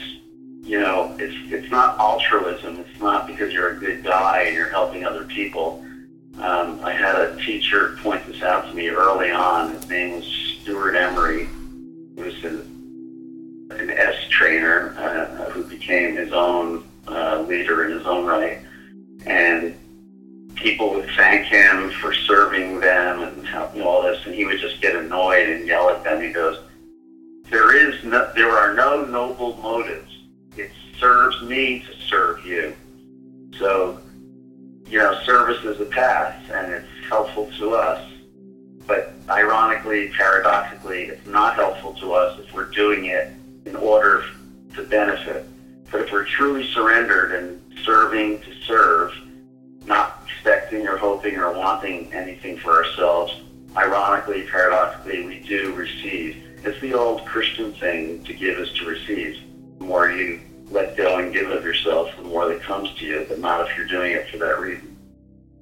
[0.62, 2.78] you know, it's it's not altruism.
[2.78, 5.84] It's not because you're a good guy and you're helping other people.
[6.38, 9.72] Um, I had a teacher point this out to me early on.
[9.72, 11.48] His name was Stuart Emery.
[12.16, 18.06] He was an, an est trainer uh, who became his own uh, leader in his
[18.06, 18.60] own right.
[19.26, 19.76] And
[20.62, 23.36] people would thank him for serving them and
[23.74, 26.22] you know, all this, and he would just get annoyed and yell at them.
[26.22, 26.58] He goes,
[27.50, 30.10] there is no, there are no noble motives.
[30.56, 32.74] It serves me to serve you.
[33.58, 34.00] So,
[34.86, 38.08] you know, service is a path and it's helpful to us.
[38.86, 43.32] But ironically, paradoxically, it's not helpful to us if we're doing it
[43.66, 44.24] in order
[44.74, 45.46] to benefit.
[45.90, 49.12] But if we're truly surrendered and serving to serve,
[49.86, 53.40] not expecting or hoping or wanting anything for ourselves,
[53.76, 56.36] ironically, paradoxically, we do receive.
[56.64, 59.42] It's the old Christian thing to give is to receive.
[59.78, 60.40] The more you
[60.70, 63.76] let go and give of yourself, the more that comes to you, but not if
[63.76, 64.96] you're doing it for that reason.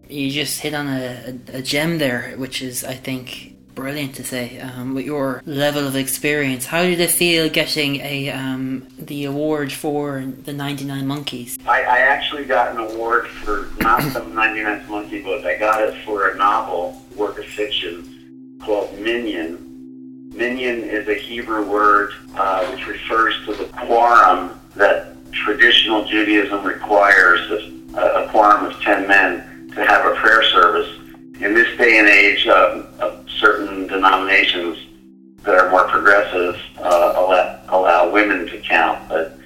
[0.09, 4.59] You just hit on a, a, gem there, which is, I think, brilliant to say.
[4.61, 9.73] Um, with your level of experience, how did it feel getting a um, the award
[9.73, 11.59] for the 99 Monkeys?
[11.67, 15.45] I, I actually got an award for not the 99th Monkey book.
[15.45, 20.31] I got it for a novel, work of fiction, called Minyan.
[20.33, 27.41] Minyan is a Hebrew word uh, which refers to the quorum that traditional Judaism requires,
[27.51, 30.89] a, a quorum of 10 men, to have a prayer service.
[31.41, 34.79] In this day and age, of certain denominations
[35.43, 39.09] that are more progressive uh, allow, allow women to count.
[39.09, 39.37] But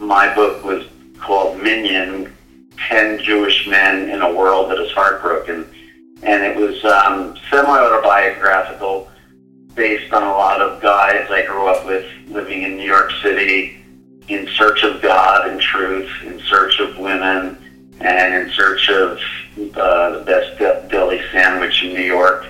[0.00, 0.86] my book was
[1.18, 2.33] called Minyan,
[2.76, 5.66] 10 Jewish Men in a World That is Heartbroken.
[6.22, 9.10] And it was um, semi-autobiographical
[9.74, 13.84] based on a lot of guys I grew up with living in New York City
[14.28, 17.58] in search of God and truth, in search of women,
[18.00, 19.18] and in search of
[19.76, 20.58] uh, the best
[20.90, 22.46] deli sandwich in New York.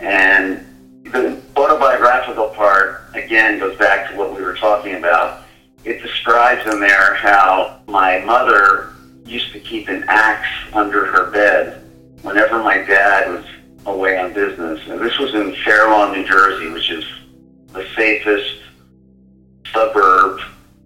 [0.00, 0.66] And
[1.04, 5.42] the autobiographical part, again, goes back to what we were talking about.
[5.84, 8.91] It describes in there how my mother
[9.24, 11.82] used to keep an axe under her bed
[12.22, 13.44] whenever my dad was
[13.86, 14.80] away on business.
[14.88, 17.04] And this was in Fair Lawn, New Jersey, which is
[17.72, 18.60] the safest
[19.72, 20.40] suburb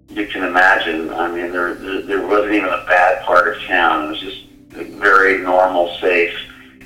[0.09, 1.11] you can imagine.
[1.11, 4.05] I mean, there, there wasn't even a bad part of town.
[4.05, 4.47] It was just
[4.95, 6.35] very normal, safe.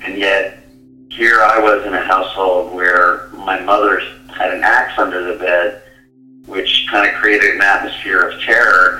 [0.03, 0.63] And yet,
[1.09, 3.99] here I was in a household where my mother
[4.33, 5.83] had an axe under the bed,
[6.45, 8.90] which kind of created an atmosphere of terror.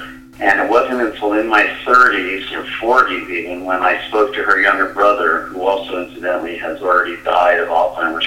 [0.42, 4.60] And it wasn't until in my 30s or 40s even when I spoke to her
[4.60, 8.26] younger brother, who also incidentally has already died of Alzheimer's.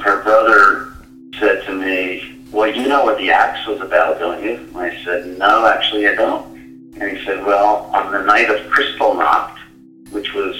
[0.00, 0.94] Her brother
[1.38, 4.54] said to me, well, you know what the axe was about, don't you?
[4.54, 6.46] And I said, no, actually I don't.
[6.98, 9.58] And he said, well, on the night of Kristallnacht,
[10.10, 10.56] which was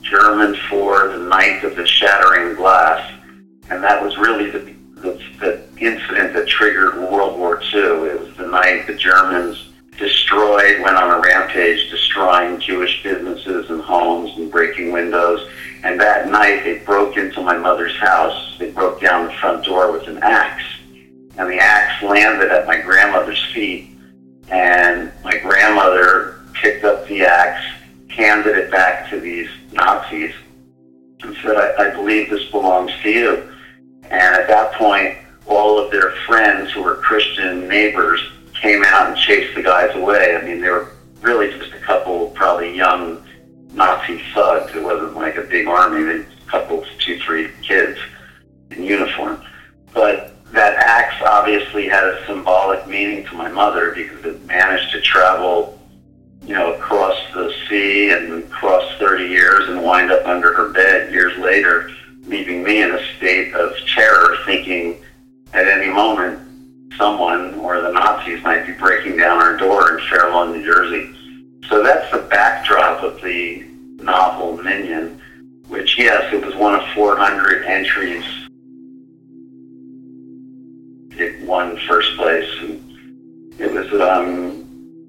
[0.00, 3.12] German for the night of the shattering glass,
[3.70, 7.80] and that was really the, the, the incident that triggered World War II.
[8.08, 9.65] It was the night the Germans
[9.98, 15.48] destroyed, went on a rampage, destroying Jewish businesses and homes and breaking windows.
[15.84, 18.56] And that night, they broke into my mother's house.
[18.58, 20.64] They broke down the front door with an axe.
[21.38, 23.90] And the axe landed at my grandmother's feet.
[24.48, 27.64] And my grandmother picked up the axe,
[28.08, 30.32] handed it back to these Nazis,
[31.22, 33.52] and said, I, I believe this belongs to you.
[34.04, 38.20] And at that point, all of their friends who were Christian neighbors
[38.60, 40.36] came out and chased the guys away.
[40.36, 43.24] I mean, they were really just a couple probably young
[43.72, 44.74] Nazi thugs.
[44.74, 46.02] It wasn't like a big army.
[46.02, 47.98] They a couple, two, three kids
[48.70, 49.42] in uniform.
[49.92, 55.00] But that axe obviously had a symbolic meaning to my mother because it managed to
[55.00, 55.78] travel,
[56.42, 61.12] you know, across the sea and across 30 years and wind up under her bed
[61.12, 61.90] years later,
[62.22, 65.02] leaving me in a state of terror, thinking
[65.52, 66.45] at any moment
[66.96, 71.12] someone or the Nazis might be breaking down our door in Fair Lawn, New Jersey.
[71.68, 73.64] So that's the backdrop of the
[73.96, 75.20] novel Minyan,
[75.68, 78.24] which, yes, it was one of 400 entries.
[81.18, 82.48] It won first place.
[82.60, 82.82] And
[83.58, 84.66] it was um,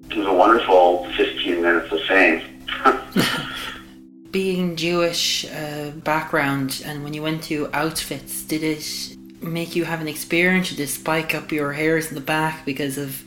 [0.10, 2.42] it was a wonderful 15 minutes of fame.
[4.32, 10.02] Being Jewish uh, background, and when you went to Auschwitz, did it make you have
[10.02, 10.70] an experience?
[10.70, 13.24] Did it spike up your hairs in the back because of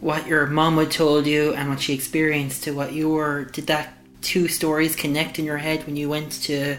[0.00, 3.44] what your mom had told you and what she experienced to what you were?
[3.44, 6.76] Did that two stories connect in your head when you went to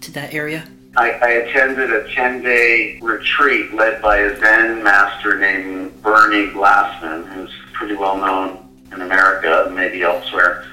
[0.00, 0.66] to that area?
[0.96, 7.26] I, I attended a 10 day retreat led by a Zen master named Bernie Glassman,
[7.32, 10.66] who's pretty well known in America, maybe elsewhere.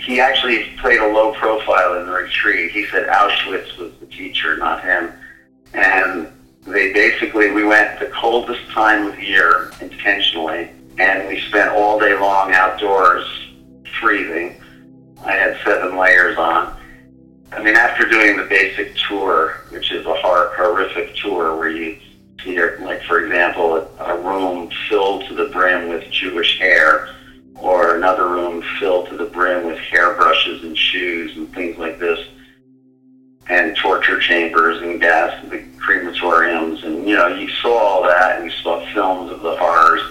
[0.00, 2.70] He actually played a low profile in the retreat.
[2.70, 5.12] He said Auschwitz was the teacher, not him.
[5.74, 6.28] And
[6.66, 12.18] they basically, we went the coldest time of year intentionally, and we spent all day
[12.18, 13.26] long outdoors
[14.00, 14.60] freezing.
[15.24, 16.76] I had seven layers on.
[17.52, 21.98] I mean, after doing the basic tour, which is a hor- horrific tour where you
[22.44, 27.14] see, like, for example, a, room filled to the brim with Jewish hair,
[27.54, 32.18] or another room filled to the brim with hairbrushes and shoes and things like this,
[33.48, 38.36] and torture chambers and gas, and the crematoriums, and you know, you saw all that,
[38.36, 40.02] and you saw films of the horrors.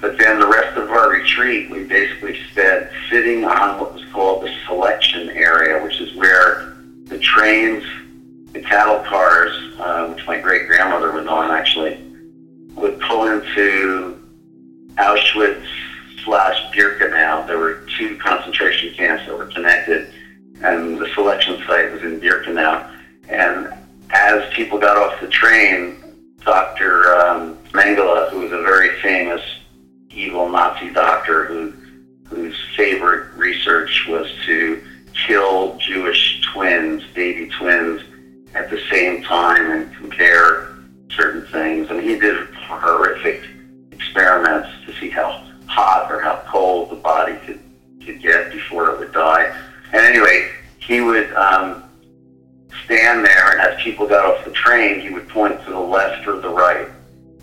[0.00, 4.44] But then the rest of our retreat, we basically spent sitting on what was called
[4.44, 7.82] the selection area, which is where the trains,
[8.52, 11.98] the cattle cars, uh, which my great grandmother was on actually,
[12.74, 14.20] would pull into
[14.96, 15.66] Auschwitz
[16.24, 17.46] slash Birkenau.
[17.46, 20.12] There were two concentration camps that were connected,
[20.62, 22.90] and the selection site was in Birkenau.
[23.28, 23.72] And
[24.10, 25.96] as people got off the train,
[26.44, 27.14] Dr.
[27.16, 29.42] Um, Mengele, who was a very famous
[30.10, 31.72] evil Nazi doctor who,
[32.28, 34.82] whose favorite research was to
[35.26, 38.02] kill Jewish twins, baby twins,
[38.54, 40.76] at the same time and compare
[41.10, 41.90] certain things.
[41.90, 43.42] And he did horrific
[43.92, 47.60] experiments to see how hot or how cold the body could,
[48.04, 49.54] could get before it would die.
[49.92, 50.25] And anyway,
[50.86, 51.82] he would um,
[52.84, 56.26] stand there, and as people got off the train, he would point to the left
[56.28, 56.88] or the right.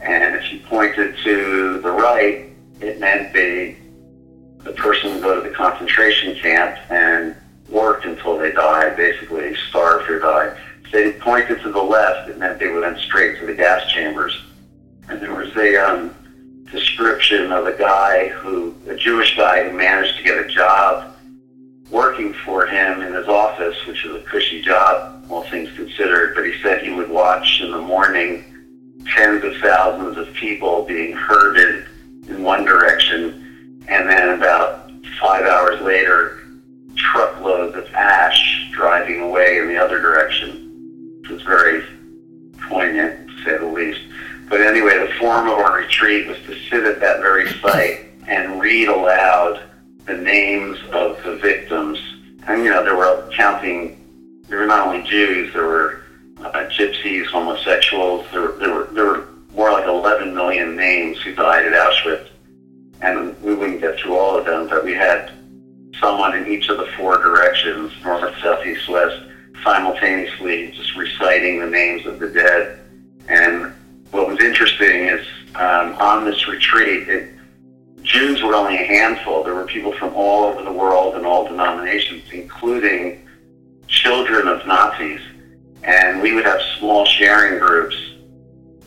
[0.01, 3.75] And if he pointed to the right, it meant they,
[4.59, 7.35] the person would go to the concentration camp and
[7.67, 10.57] worked until they died, basically starved or died.
[10.85, 13.91] If they pointed to the left, it meant they were then straight to the gas
[13.91, 14.41] chambers.
[15.09, 16.15] And there was a um,
[16.71, 21.12] description of a guy who, a Jewish guy who managed to get a job
[21.93, 26.33] working for him in his office, which was a cushy job, all things considered.
[26.35, 28.43] But he said he would watch in the morning
[29.15, 31.85] tens of thousands of people being herded
[32.27, 34.91] in one direction, and then about
[35.21, 36.41] five hours later,
[36.95, 41.21] truckloads of ash driving away in the other direction.
[41.23, 41.83] It was very
[42.69, 44.01] poignant, to say the least.
[44.49, 48.59] But anyway, the form of our retreat was to sit at that very site and
[48.59, 49.61] read aloud
[50.05, 51.99] the names of the victims.
[52.47, 56.03] And, you know, there were counting, there were not only Jews, there were
[56.39, 61.65] uh, gypsies, homosexuals, there, there, were, there were more like 11 million names who died
[61.65, 62.29] at Auschwitz.
[63.01, 65.31] And we wouldn't get through all of them, but we had
[65.99, 69.21] someone in each of the four directions, north, south, east, west,
[69.63, 72.79] simultaneously just reciting the names of the dead.
[73.27, 73.73] And
[74.11, 75.25] what was interesting is
[75.55, 77.32] um, on this retreat, it,
[78.03, 79.43] Jews were only a handful.
[79.43, 83.27] There were people from all over the world and all denominations, including
[83.87, 85.21] children of Nazis.
[85.83, 87.95] And we would have small sharing groups.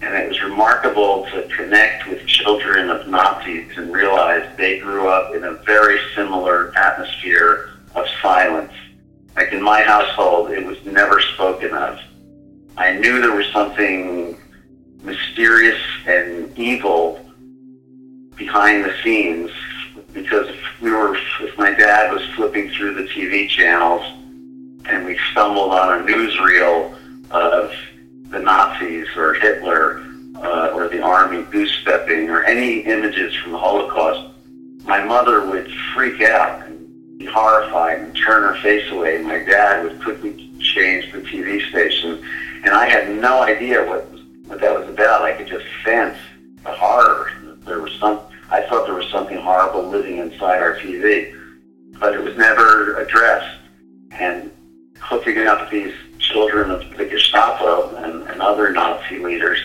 [0.03, 5.35] And it was remarkable to connect with children of Nazis and realize they grew up
[5.35, 8.73] in a very similar atmosphere of silence
[9.37, 12.01] like in my household, it was never spoken of.
[12.79, 14.37] I knew there was something
[15.03, 17.26] mysterious and evil
[18.37, 19.51] behind the scenes
[20.13, 20.49] because
[20.81, 24.03] we were, if my dad was flipping through the TV channels
[24.87, 26.95] and we stumbled on a newsreel
[27.31, 27.73] of
[28.31, 30.03] the Nazis or Hitler
[30.37, 34.35] uh, or the army goose stepping or any images from the Holocaust,
[34.85, 39.19] my mother would freak out and be horrified and turn her face away.
[39.19, 42.23] My dad would quickly change the TV station,
[42.65, 44.09] and I had no idea what
[44.47, 45.23] what that was about.
[45.23, 46.17] I could just sense
[46.63, 47.33] the horror.
[47.65, 48.21] There was some.
[48.51, 51.35] I thought there was something horrible living inside our TV,
[51.99, 53.59] but it was never addressed.
[54.13, 54.51] And
[54.99, 59.59] hooking up these children of the Gestapo and, and other Nazi leaders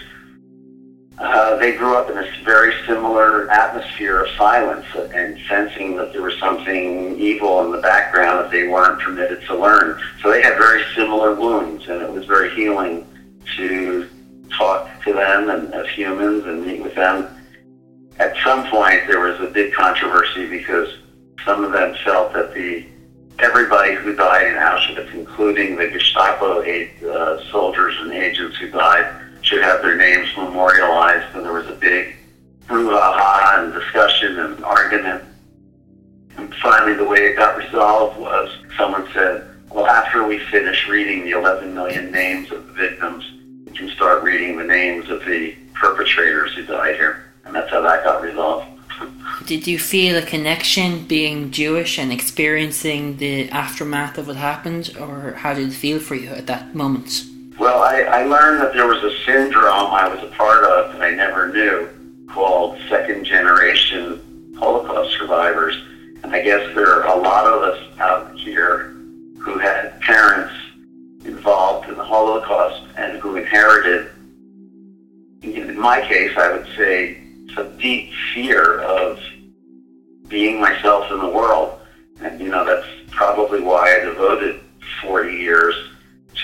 [1.22, 6.24] uh, they grew up in a very similar atmosphere of silence and sensing that there
[6.24, 10.02] was something evil in the background that they weren't permitted to learn.
[10.22, 13.06] So they had very similar wounds, and it was very healing
[13.58, 14.10] to
[14.58, 17.28] talk to them and as humans and meet with them.
[18.22, 20.88] At some point, there was a big controversy because
[21.44, 22.86] some of them felt that the
[23.40, 29.12] everybody who died in Auschwitz, including the Gestapo uh, soldiers and agents who died,
[29.42, 31.36] should have their names memorialized.
[31.36, 32.16] And there was a big
[32.68, 35.24] brouhaha and discussion and argument.
[36.38, 41.24] And finally, the way it got resolved was someone said, well, after we finish reading
[41.24, 43.26] the 11 million names of the victims,
[43.66, 47.31] we can start reading the names of the perpetrators who died here.
[47.46, 48.68] And that's how that got resolved.
[49.46, 55.34] Did you feel a connection being Jewish and experiencing the aftermath of what happened, or
[55.34, 57.26] how did it feel for you at that moment?
[57.58, 61.02] Well, I, I learned that there was a syndrome I was a part of that
[61.02, 61.90] I never knew
[62.28, 65.76] called second generation Holocaust survivors.
[66.24, 68.96] And I guess there are a lot of us out here
[69.40, 70.54] who had parents
[71.26, 74.12] involved in the Holocaust and who inherited,
[75.42, 77.18] in my case, I would say,
[77.56, 79.20] some deep fear of
[80.28, 81.80] being myself in the world.
[82.22, 84.62] And, you know, that's probably why I devoted
[85.02, 85.76] 40 years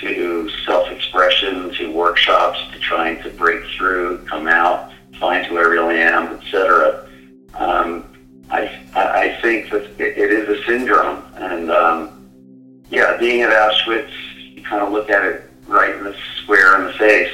[0.02, 6.00] to self-expression, to workshops, to trying to break through, come out, find who I really
[6.00, 7.08] am, etc.
[7.56, 8.06] Um,
[8.50, 12.30] I, I think that it, it is a syndrome, and um,
[12.90, 14.12] yeah, being at Auschwitz,
[14.56, 17.34] you kind of look at it right in the square in the face,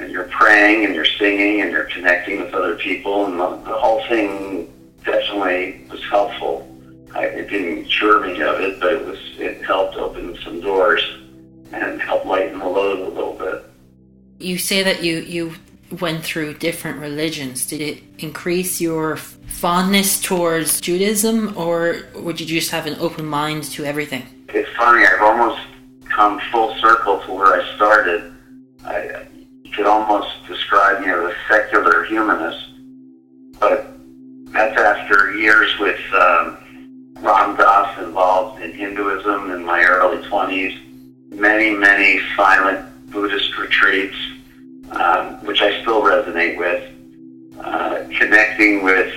[0.00, 3.76] and you're praying and you're singing and you're connecting with other people, and the, the
[3.78, 4.72] whole thing
[5.04, 6.66] definitely was helpful.
[7.14, 11.02] I, it didn't cure me of it, but it was it helped open some doors
[11.72, 13.64] and help lighten the load a little bit.
[14.38, 15.54] You say that you you
[16.00, 17.66] went through different religions.
[17.66, 23.64] Did it increase your fondness towards Judaism, or would you just have an open mind
[23.64, 24.24] to everything?
[24.48, 25.04] It's funny.
[25.04, 25.60] I've almost
[26.08, 28.32] come full circle to where I started.
[28.84, 29.26] I,
[29.70, 32.70] you could almost describe you as a secular humanist,
[33.60, 33.86] but
[34.46, 36.56] that's after years with um,
[37.20, 40.76] Ram Dass involved in Hinduism in my early 20s
[41.30, 44.16] many, many silent Buddhist retreats,
[44.90, 49.12] um, which I still resonate with, uh, connecting with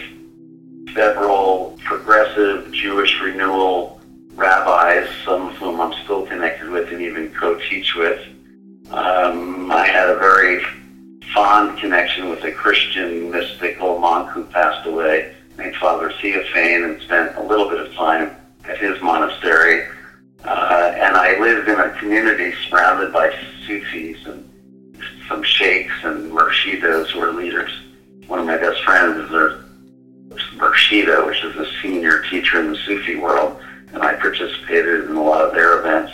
[0.93, 3.99] several progressive Jewish renewal
[4.35, 8.19] rabbis, some of whom I'm still connected with and even co-teach with.
[8.91, 10.63] Um, I had a very
[11.33, 17.35] fond connection with a Christian mystical monk who passed away named Father Theophane and spent
[17.37, 19.87] a little bit of time at his monastery.
[20.43, 23.33] Uh, and I lived in a community surrounded by
[23.65, 24.49] Sufis and
[25.27, 27.71] some sheikhs and murshidas who are leaders.
[28.27, 29.63] One of my best friends is a
[30.55, 33.59] murshida, which is a senior teacher in the Sufi world,
[33.93, 36.13] and I participated in a lot of their events.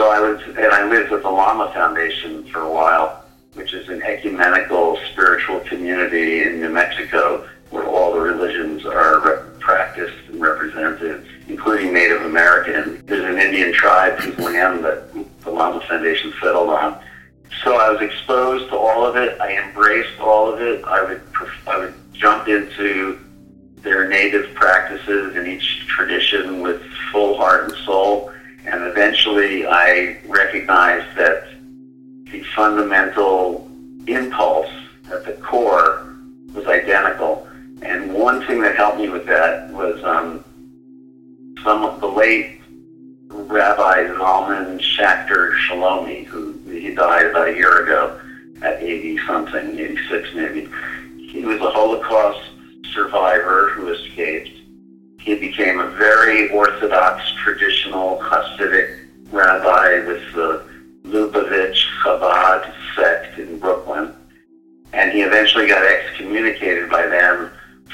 [0.00, 3.22] So I was, and I lived with the Lama Foundation for a while,
[3.52, 10.16] which is an ecumenical spiritual community in New Mexico where all the religions are practiced
[10.28, 13.04] and represented including Native American.
[13.04, 16.98] There's an Indian tribe whose land that the Lama Foundation settled on.
[17.62, 19.38] So I was exposed to all of it.
[19.38, 20.82] I embraced all of it.
[20.82, 21.20] I would
[21.66, 23.18] I would jump into
[23.82, 26.82] their native practices in each tradition with
[27.12, 28.32] full heart and soul.
[28.66, 31.44] And eventually I recognized that
[32.30, 33.68] the fundamental
[34.06, 34.70] impulse
[35.10, 36.14] at the core
[36.54, 37.46] was identical.
[37.82, 40.44] And one thing that helped me with that was um,
[41.64, 42.60] some of the late
[43.28, 48.20] Rabbi Zalman Schachter Shalomi, who he died about a year ago
[48.62, 50.68] at 80 something, 86 maybe.
[51.16, 52.40] He was a Holocaust
[52.92, 54.59] survivor who escaped.
[55.20, 60.64] He became a very orthodox, traditional Hasidic rabbi with the
[61.04, 64.14] Lubavitch Chabad sect in Brooklyn.
[64.92, 67.50] And he eventually got excommunicated by them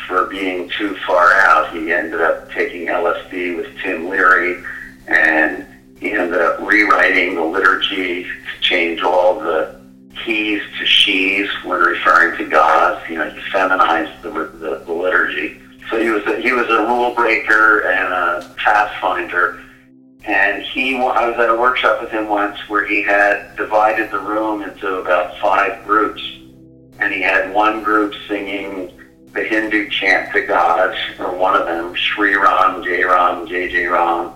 [0.07, 1.73] for being too far out.
[1.73, 4.63] He ended up taking LSD with Tim Leary
[5.09, 5.67] and
[5.99, 9.81] he ended up rewriting the liturgy to change all the
[10.25, 13.03] he's to she's when referring to God.
[13.09, 15.61] You know, he feminized the, the, the liturgy.
[15.91, 19.63] So he was a, he was a rule breaker and a pathfinder.
[20.25, 24.19] And he, I was at a workshop with him once where he had divided the
[24.19, 26.21] room into about five groups,
[26.99, 28.93] and he had one group singing
[29.33, 34.33] the Hindu chant to God, or one of them, Sri Ram, Jai Ram, Jai Ram,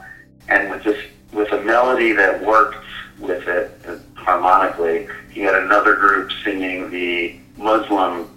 [0.48, 2.84] and with this with a melody that worked
[3.18, 3.70] with it
[4.14, 5.09] harmonically.
[5.30, 8.28] He had another group singing the Muslim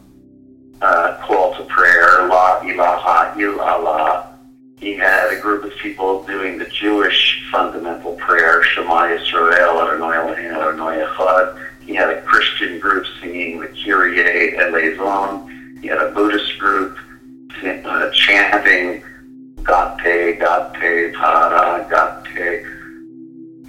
[0.82, 4.28] uh, call to prayer, La ilaha illallah.
[4.80, 10.56] He had a group of people doing the Jewish fundamental prayer, Shema Yisrael, Adonai Eloheinu,
[10.56, 11.70] Adonai Echad.
[11.86, 15.80] He had a Christian group singing the Kyrie eleison.
[15.82, 16.98] He had a Buddhist group
[17.64, 19.04] uh, chanting
[19.64, 22.66] Gate, Gate, Tara, Gate.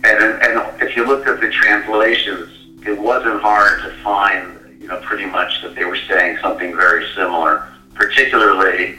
[0.05, 2.51] And, and if you looked at the translations,
[2.87, 7.07] it wasn't hard to find you know, pretty much that they were saying something very
[7.15, 7.69] similar.
[7.95, 8.99] Particularly,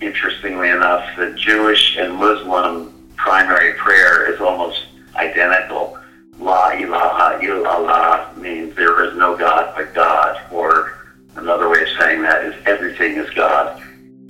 [0.00, 4.86] interestingly enough, the Jewish and Muslim primary prayer is almost
[5.16, 5.98] identical.
[6.38, 10.92] La ilaha illallah means there is no God but God, or
[11.36, 13.82] another way of saying that is everything is God.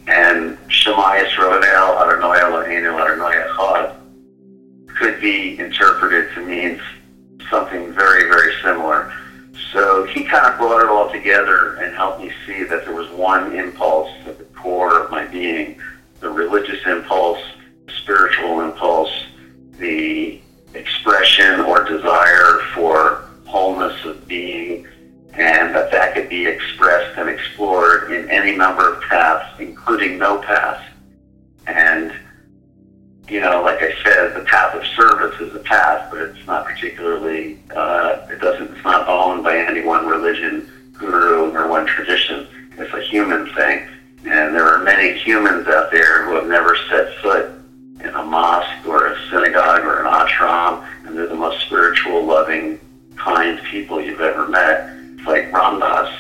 [0.07, 3.97] And Shema Yisrael Adonai Eloheinu Adonai Echad
[4.97, 6.81] could be interpreted to mean
[7.51, 9.13] something very, very similar.
[9.73, 13.09] So he kind of brought it all together and helped me see that there was
[13.11, 15.81] one impulse at the core of my being
[16.21, 17.41] the religious impulse,
[17.87, 19.13] the spiritual impulse,
[19.79, 20.41] the
[20.75, 24.87] expression or desire for wholeness of being,
[25.35, 30.39] and that that could be expressed and explored in any number of paths, including no
[30.39, 30.83] path.
[31.67, 32.13] And
[33.29, 36.65] you know, like I said, the path of service is a path, but it's not
[36.65, 42.47] particularly, uh, it doesn't, it's not owned by any one religion, guru, or one tradition.
[42.79, 43.87] It's a human thing.
[44.27, 47.51] And there are many humans out there who have never set foot
[48.01, 52.79] in a mosque or a synagogue or an ashram, and they're the most spiritual, loving,
[53.17, 54.91] kind people you've ever met.
[55.17, 56.13] It's like Ram Dass.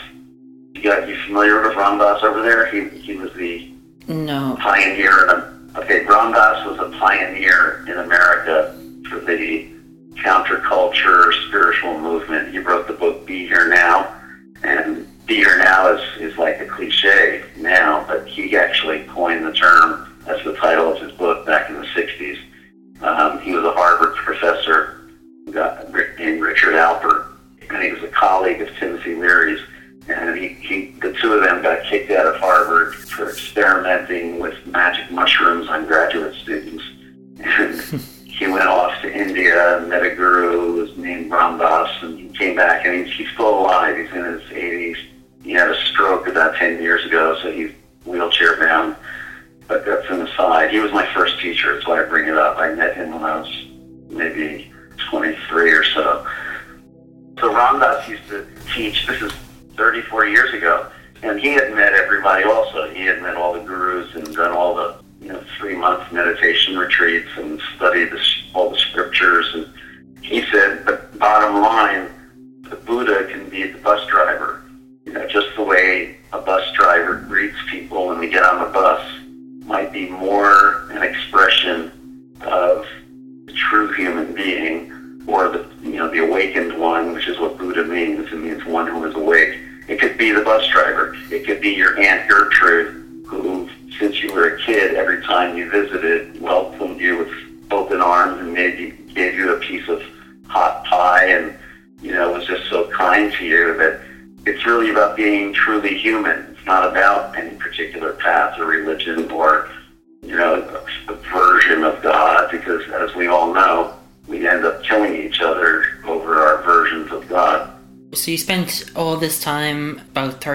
[0.74, 2.66] You got you familiar with Ram Dass over there?
[2.66, 3.70] He he was the
[4.08, 4.56] no.
[4.60, 8.74] pioneer in a Okay, Ram Dass was a pioneer in America
[9.10, 9.68] for the
[10.14, 12.48] counterculture spiritual movement.
[12.48, 14.18] He wrote the book Be Here Now,
[14.62, 17.35] and Be Here Now is, is like a cliche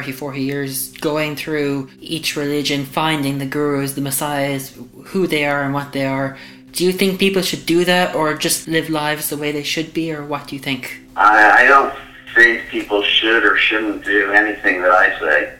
[0.01, 4.75] 30, 40 years, going through each religion, finding the gurus, the messiahs,
[5.05, 6.39] who they are and what they are.
[6.71, 9.93] Do you think people should do that or just live lives the way they should
[9.93, 11.01] be, or what do you think?
[11.15, 11.93] I, I don't
[12.33, 15.53] think people should or shouldn't do anything that I say.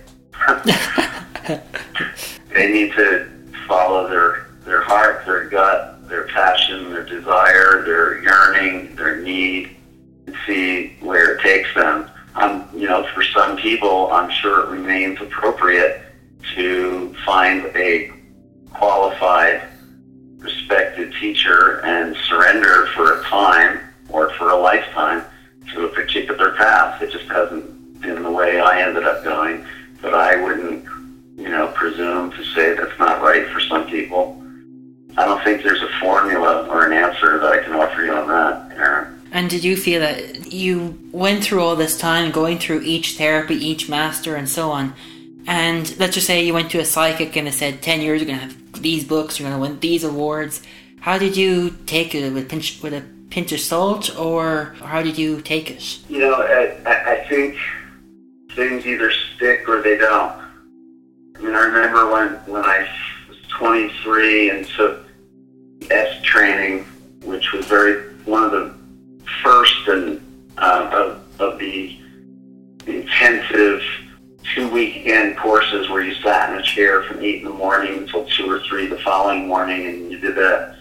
[2.56, 3.30] they need to
[3.68, 9.76] follow their their heart, their gut, their passion, their desire, their yearning, their need,
[10.26, 12.10] and see where it takes them.
[12.36, 16.02] Um, you know, for some people, I'm sure it remains appropriate
[16.56, 18.12] to find a
[18.74, 19.64] qualified,
[20.38, 23.80] respected teacher and surrender for a time
[24.10, 25.24] or for a lifetime
[25.74, 27.02] to a particular path.
[27.02, 29.66] It just hasn't been the way I ended up going,
[30.02, 30.86] but I wouldn't,
[31.38, 34.42] you know, presume to say that's not right for some people.
[35.18, 38.28] I don't think there's a formula or an answer that I can offer you on
[38.30, 39.21] that, Aaron.
[39.32, 43.56] And did you feel that you went through all this time going through each therapy,
[43.56, 44.94] each master, and so on?
[45.48, 48.28] And let's just say you went to a psychic and it said 10 years you're
[48.28, 50.62] going to have these books, you're going to win these awards.
[51.00, 55.18] How did you take it with, pinch, with a pinch of salt, or how did
[55.18, 56.00] you take it?
[56.10, 57.58] You know, I, I think
[58.54, 60.34] things either stick or they don't.
[61.36, 62.88] I mean, I remember when, when I
[63.30, 65.06] was 23 and took
[65.90, 66.86] est training,
[67.24, 68.81] which was very one of the
[69.44, 70.22] first and
[70.58, 70.90] uh,
[71.40, 71.98] of, of the
[72.88, 73.82] intensive
[74.56, 78.26] two weekend courses where you sat in a chair from 8 in the morning until
[78.26, 80.78] 2 or 3 the following morning, and you did that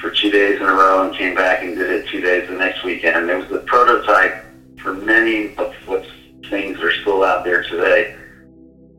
[0.00, 2.54] for two days in a row and came back and did it two days the
[2.54, 3.30] next weekend.
[3.30, 4.44] It was the prototype
[4.78, 6.06] for many of what
[6.48, 8.16] things are still out there today.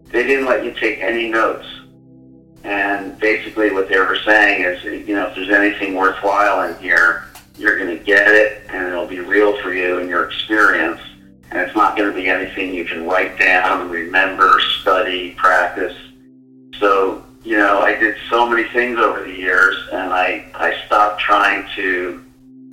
[0.06, 1.68] They didn't let you take any notes.
[2.64, 7.27] And basically what they were saying is, you know, if there's anything worthwhile in here,
[7.58, 11.02] you're going to get it and it'll be real for you and your experience.
[11.50, 15.96] And it's not going to be anything you can write down, remember, study, practice.
[16.80, 21.22] So, you know, I did so many things over the years and I, I stopped
[21.22, 22.24] trying to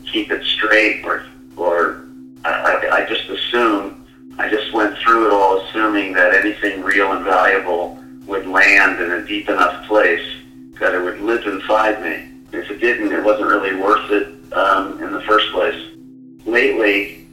[0.05, 1.24] keep it straight or,
[1.57, 2.05] or
[2.45, 4.07] I, I just assumed,
[4.39, 9.12] I just went through it all assuming that anything real and valuable would land in
[9.12, 10.26] a deep enough place
[10.80, 12.30] that it would live inside me.
[12.53, 15.90] If it didn't, it wasn't really worth it um, in the first place.
[16.47, 17.26] Lately,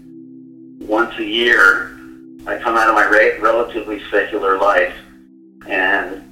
[0.79, 1.97] once a year,
[2.47, 4.95] I come out of my re- relatively secular life
[5.67, 6.23] and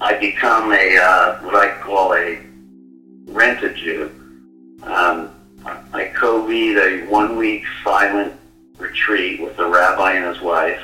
[0.00, 2.38] I become a uh, what I call a
[3.26, 4.10] rented Jew.
[4.82, 5.30] Um,
[5.92, 8.34] I co-lead a one-week silent
[8.78, 10.82] retreat with a rabbi and his wife.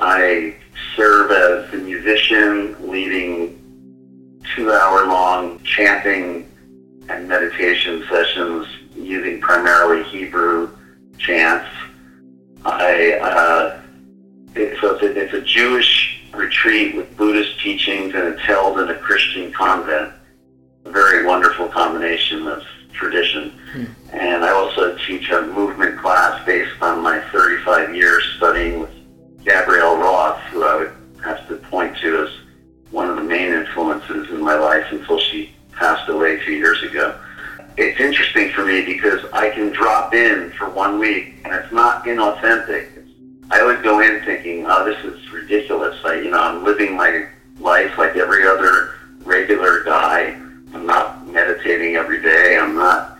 [0.00, 0.54] I
[0.96, 3.58] serve as the musician leading
[4.54, 6.48] two-hour-long chanting
[7.08, 10.70] and meditation sessions using primarily Hebrew
[11.18, 11.68] chants.
[12.64, 13.82] I uh,
[14.54, 18.88] it, so it's a, it's a Jewish retreat with Buddhist teachings, and it's held in
[18.88, 20.12] a Christian convent.
[20.84, 23.50] A very wonderful combination of tradition.
[23.72, 23.84] Hmm.
[24.12, 28.90] And I also teach a movement class based on my 35 years studying with
[29.44, 30.92] Gabrielle Roth, who I would
[31.24, 32.30] have to point to as
[32.90, 37.18] one of the main influences in my life until she passed away two years ago.
[37.76, 42.04] It's interesting for me because I can drop in for one week and it's not
[42.04, 42.88] inauthentic.
[43.50, 45.98] I always go in thinking, oh, this is ridiculous.
[46.04, 47.26] I, you know, I'm living my
[47.60, 48.94] life like every other
[49.24, 50.38] regular guy.
[50.74, 52.58] I'm not meditating every day.
[52.58, 53.18] I'm not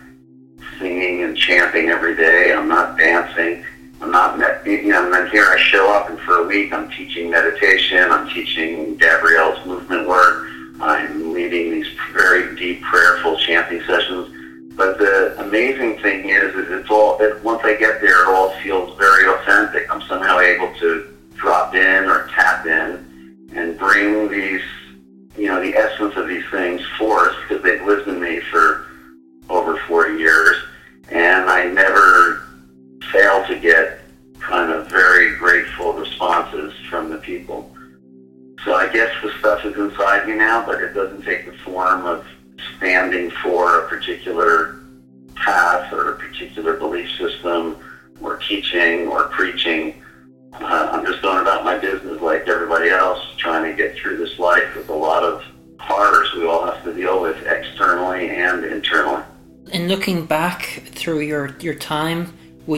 [0.79, 2.53] singing and chanting every day.
[2.53, 3.63] I'm not dancing.
[4.01, 6.89] I'm not, you know, and then here I show up and for a week I'm
[6.91, 8.11] teaching meditation.
[8.11, 10.47] I'm teaching Gabrielle's movement work.
[10.83, 14.29] I'm leading these very deep, prayerful chanting sessions.
[14.75, 18.49] But the amazing thing is, is it's all, it, once I get there, it all
[18.61, 18.92] feels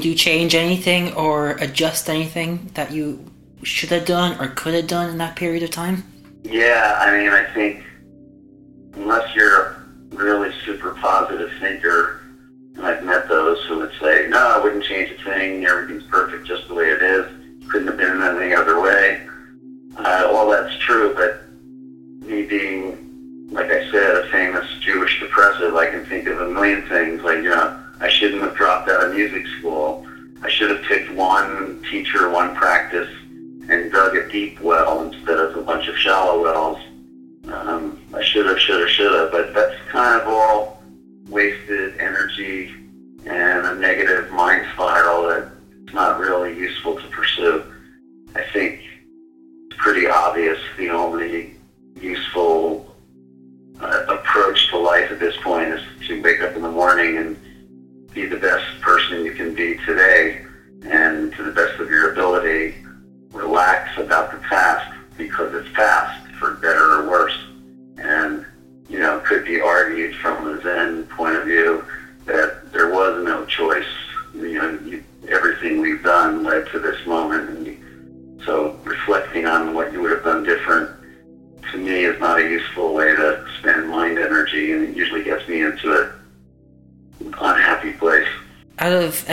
[0.06, 3.32] you change anything or adjust anything that you
[3.64, 6.04] should have done or could have done in that period of time?
[6.44, 7.75] Yeah, I mean, I think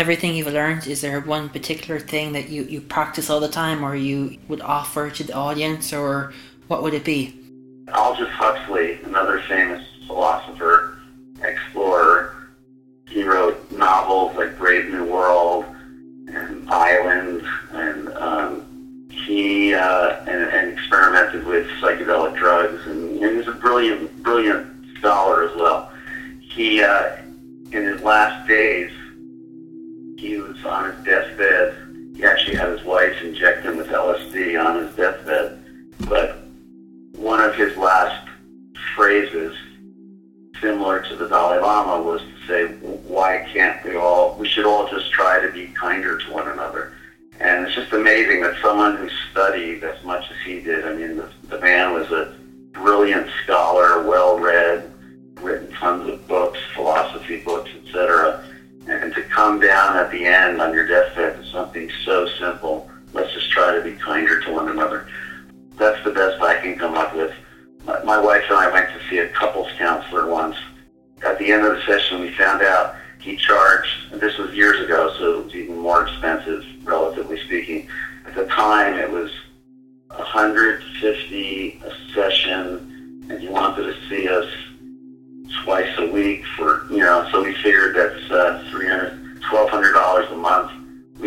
[0.03, 3.84] everything you've learned, is there one particular thing that you, you practice all the time
[3.84, 6.32] or you would offer to the audience or
[6.66, 7.32] what would it be?
[7.94, 9.82] Aldous Huxley, another famous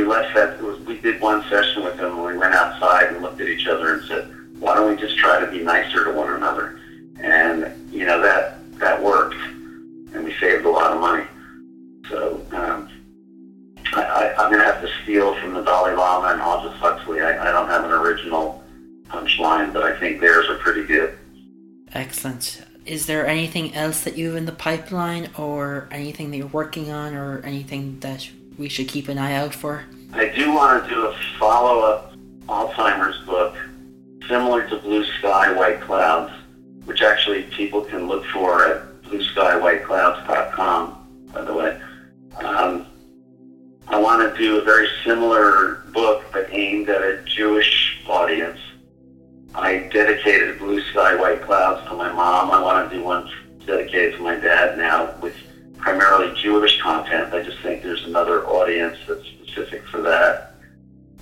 [0.06, 3.48] left that, we did one session with him and we went outside and looked at
[3.48, 6.80] each other and said, why don't we just try to be nicer to one another?
[7.20, 11.26] And, you know, that, that worked and we saved a lot of money.
[12.10, 12.90] So, um,
[13.94, 17.22] I, I, I'm going to have to steal from the Dalai Lama and Aldous Huxley.
[17.22, 18.64] I, I don't have an original
[19.08, 21.18] punchline, but I think theirs are pretty good.
[21.94, 26.48] Excellent is there anything else that you have in the pipeline or anything that you're
[26.48, 29.86] working on or anything that we should keep an eye out for?
[30.16, 32.14] I do want to do a follow up
[32.48, 33.56] Alzheimer's book
[34.28, 36.32] similar to Blue Sky, White Clouds,
[36.86, 41.80] which actually people can look for at blueskywhiteclouds.com, by the way.
[42.44, 42.88] Um,
[43.88, 48.60] I want to do a very similar book but aimed at a Jewish audience
[49.58, 52.52] I dedicated Blue Sky White Clouds to my mom.
[52.52, 53.30] I want to do one
[53.66, 55.34] dedicated to my dad now with
[55.78, 57.34] primarily Jewish content.
[57.34, 59.26] I just think there's another audience that's
[59.56, 60.52] specific for that.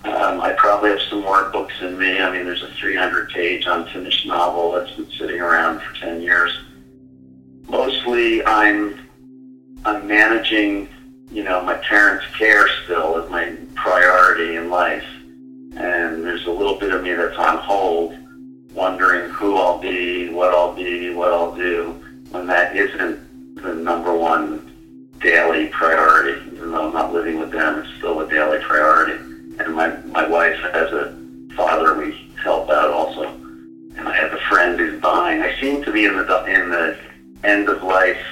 [0.03, 2.19] Um, I probably have some more books in me.
[2.19, 6.51] I mean, there's a 300 page unfinished novel that's been sitting around for 10 years.
[7.69, 9.07] Mostly I'm,
[9.85, 10.89] I'm managing,
[11.31, 15.05] you know, my parents' care still as my priority in life.
[15.75, 18.17] And there's a little bit of me that's on hold
[18.73, 21.91] wondering who I'll be, what I'll be, what I'll do,
[22.31, 24.62] when that isn't the number one
[25.23, 26.39] daily priority.
[26.51, 29.13] Even though I'm not living with them, it's still a daily priority.
[29.59, 31.17] And my, my wife has a
[31.55, 33.23] father we help out also.
[33.95, 35.41] And I have a friend who's dying.
[35.41, 36.97] I seem to be in the, in the
[37.43, 38.23] end of life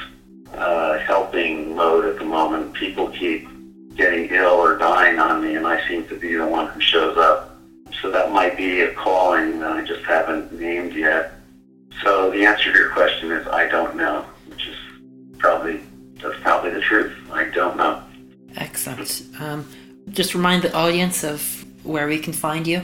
[0.53, 2.73] uh, helping mode at the moment.
[2.73, 3.47] People keep
[3.95, 7.17] getting ill or dying on me, and I seem to be the one who shows
[7.17, 7.57] up
[8.01, 11.33] so that might be a calling that I just haven't named yet.
[12.03, 14.25] So the answer to your question is I don't know,
[16.91, 17.17] truth.
[17.31, 18.03] I don't know.
[18.57, 19.23] Excellent.
[19.39, 19.65] Um,
[20.09, 22.81] just remind the audience of where we can find you.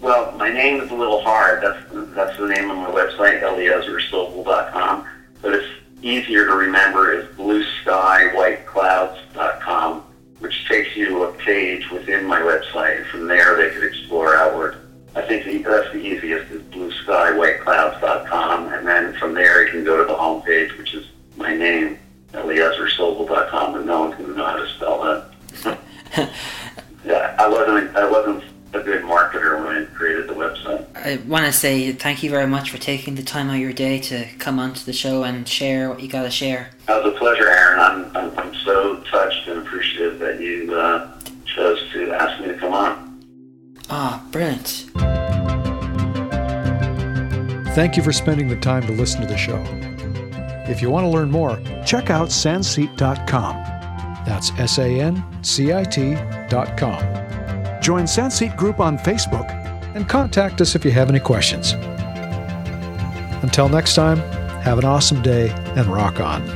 [0.00, 1.62] Well, my name is a little hard.
[1.62, 1.78] That's
[2.14, 5.06] that's the name of my website, eliezersobel.com.
[5.40, 5.68] But it's
[6.02, 10.04] easier to remember is blueskywhiteclouds.com
[10.40, 13.04] which takes you to a page within my website.
[13.06, 14.76] From there, they could explore outward.
[15.16, 20.04] I think that's the easiest is blueskywhiteclouds.com, and then from there you can go to
[20.04, 21.98] the homepage, which is my name,
[22.32, 25.80] eliezersobel.com, and no one's going to know how to spell that.
[27.04, 27.96] yeah, I wasn't.
[27.96, 30.86] I wasn't a good marketer when I created the website.
[30.94, 33.72] I want to say thank you very much for taking the time out of your
[33.72, 36.70] day to come onto the show and share what you got to share.
[36.88, 37.80] It was a pleasure, Aaron.
[37.80, 42.58] I'm, I'm, I'm so touched and appreciative that you uh, chose to ask me to
[42.58, 43.24] come on.
[43.90, 44.90] Ah, brilliant.
[47.74, 49.64] Thank you for spending the time to listen to the show.
[50.68, 51.56] If you want to learn more,
[51.86, 53.56] check out sancit.com.
[54.26, 57.00] That's S A N C I T.com.
[57.80, 59.48] Join Sancit Group on Facebook
[59.94, 61.72] and contact us if you have any questions.
[63.42, 64.18] Until next time,
[64.60, 66.46] have an awesome day and rock on.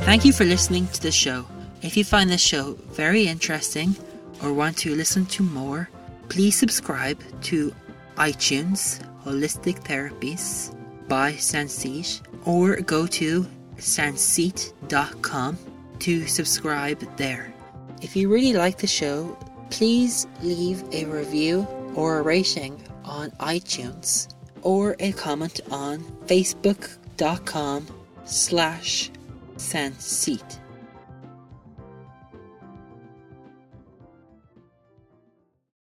[0.00, 1.46] Thank you for listening to the show.
[1.82, 3.94] If you find this show very interesting
[4.42, 5.88] or want to listen to more,
[6.28, 7.72] please subscribe to
[8.16, 10.73] iTunes Holistic Therapies
[11.08, 13.46] by Sancit or go to
[13.76, 15.58] sancit.com
[16.00, 17.54] to subscribe there.
[18.02, 19.38] If you really like the show,
[19.70, 27.86] please leave a review or a rating on iTunes or a comment on facebook.com
[28.24, 29.10] slash
[29.56, 30.58] sancit.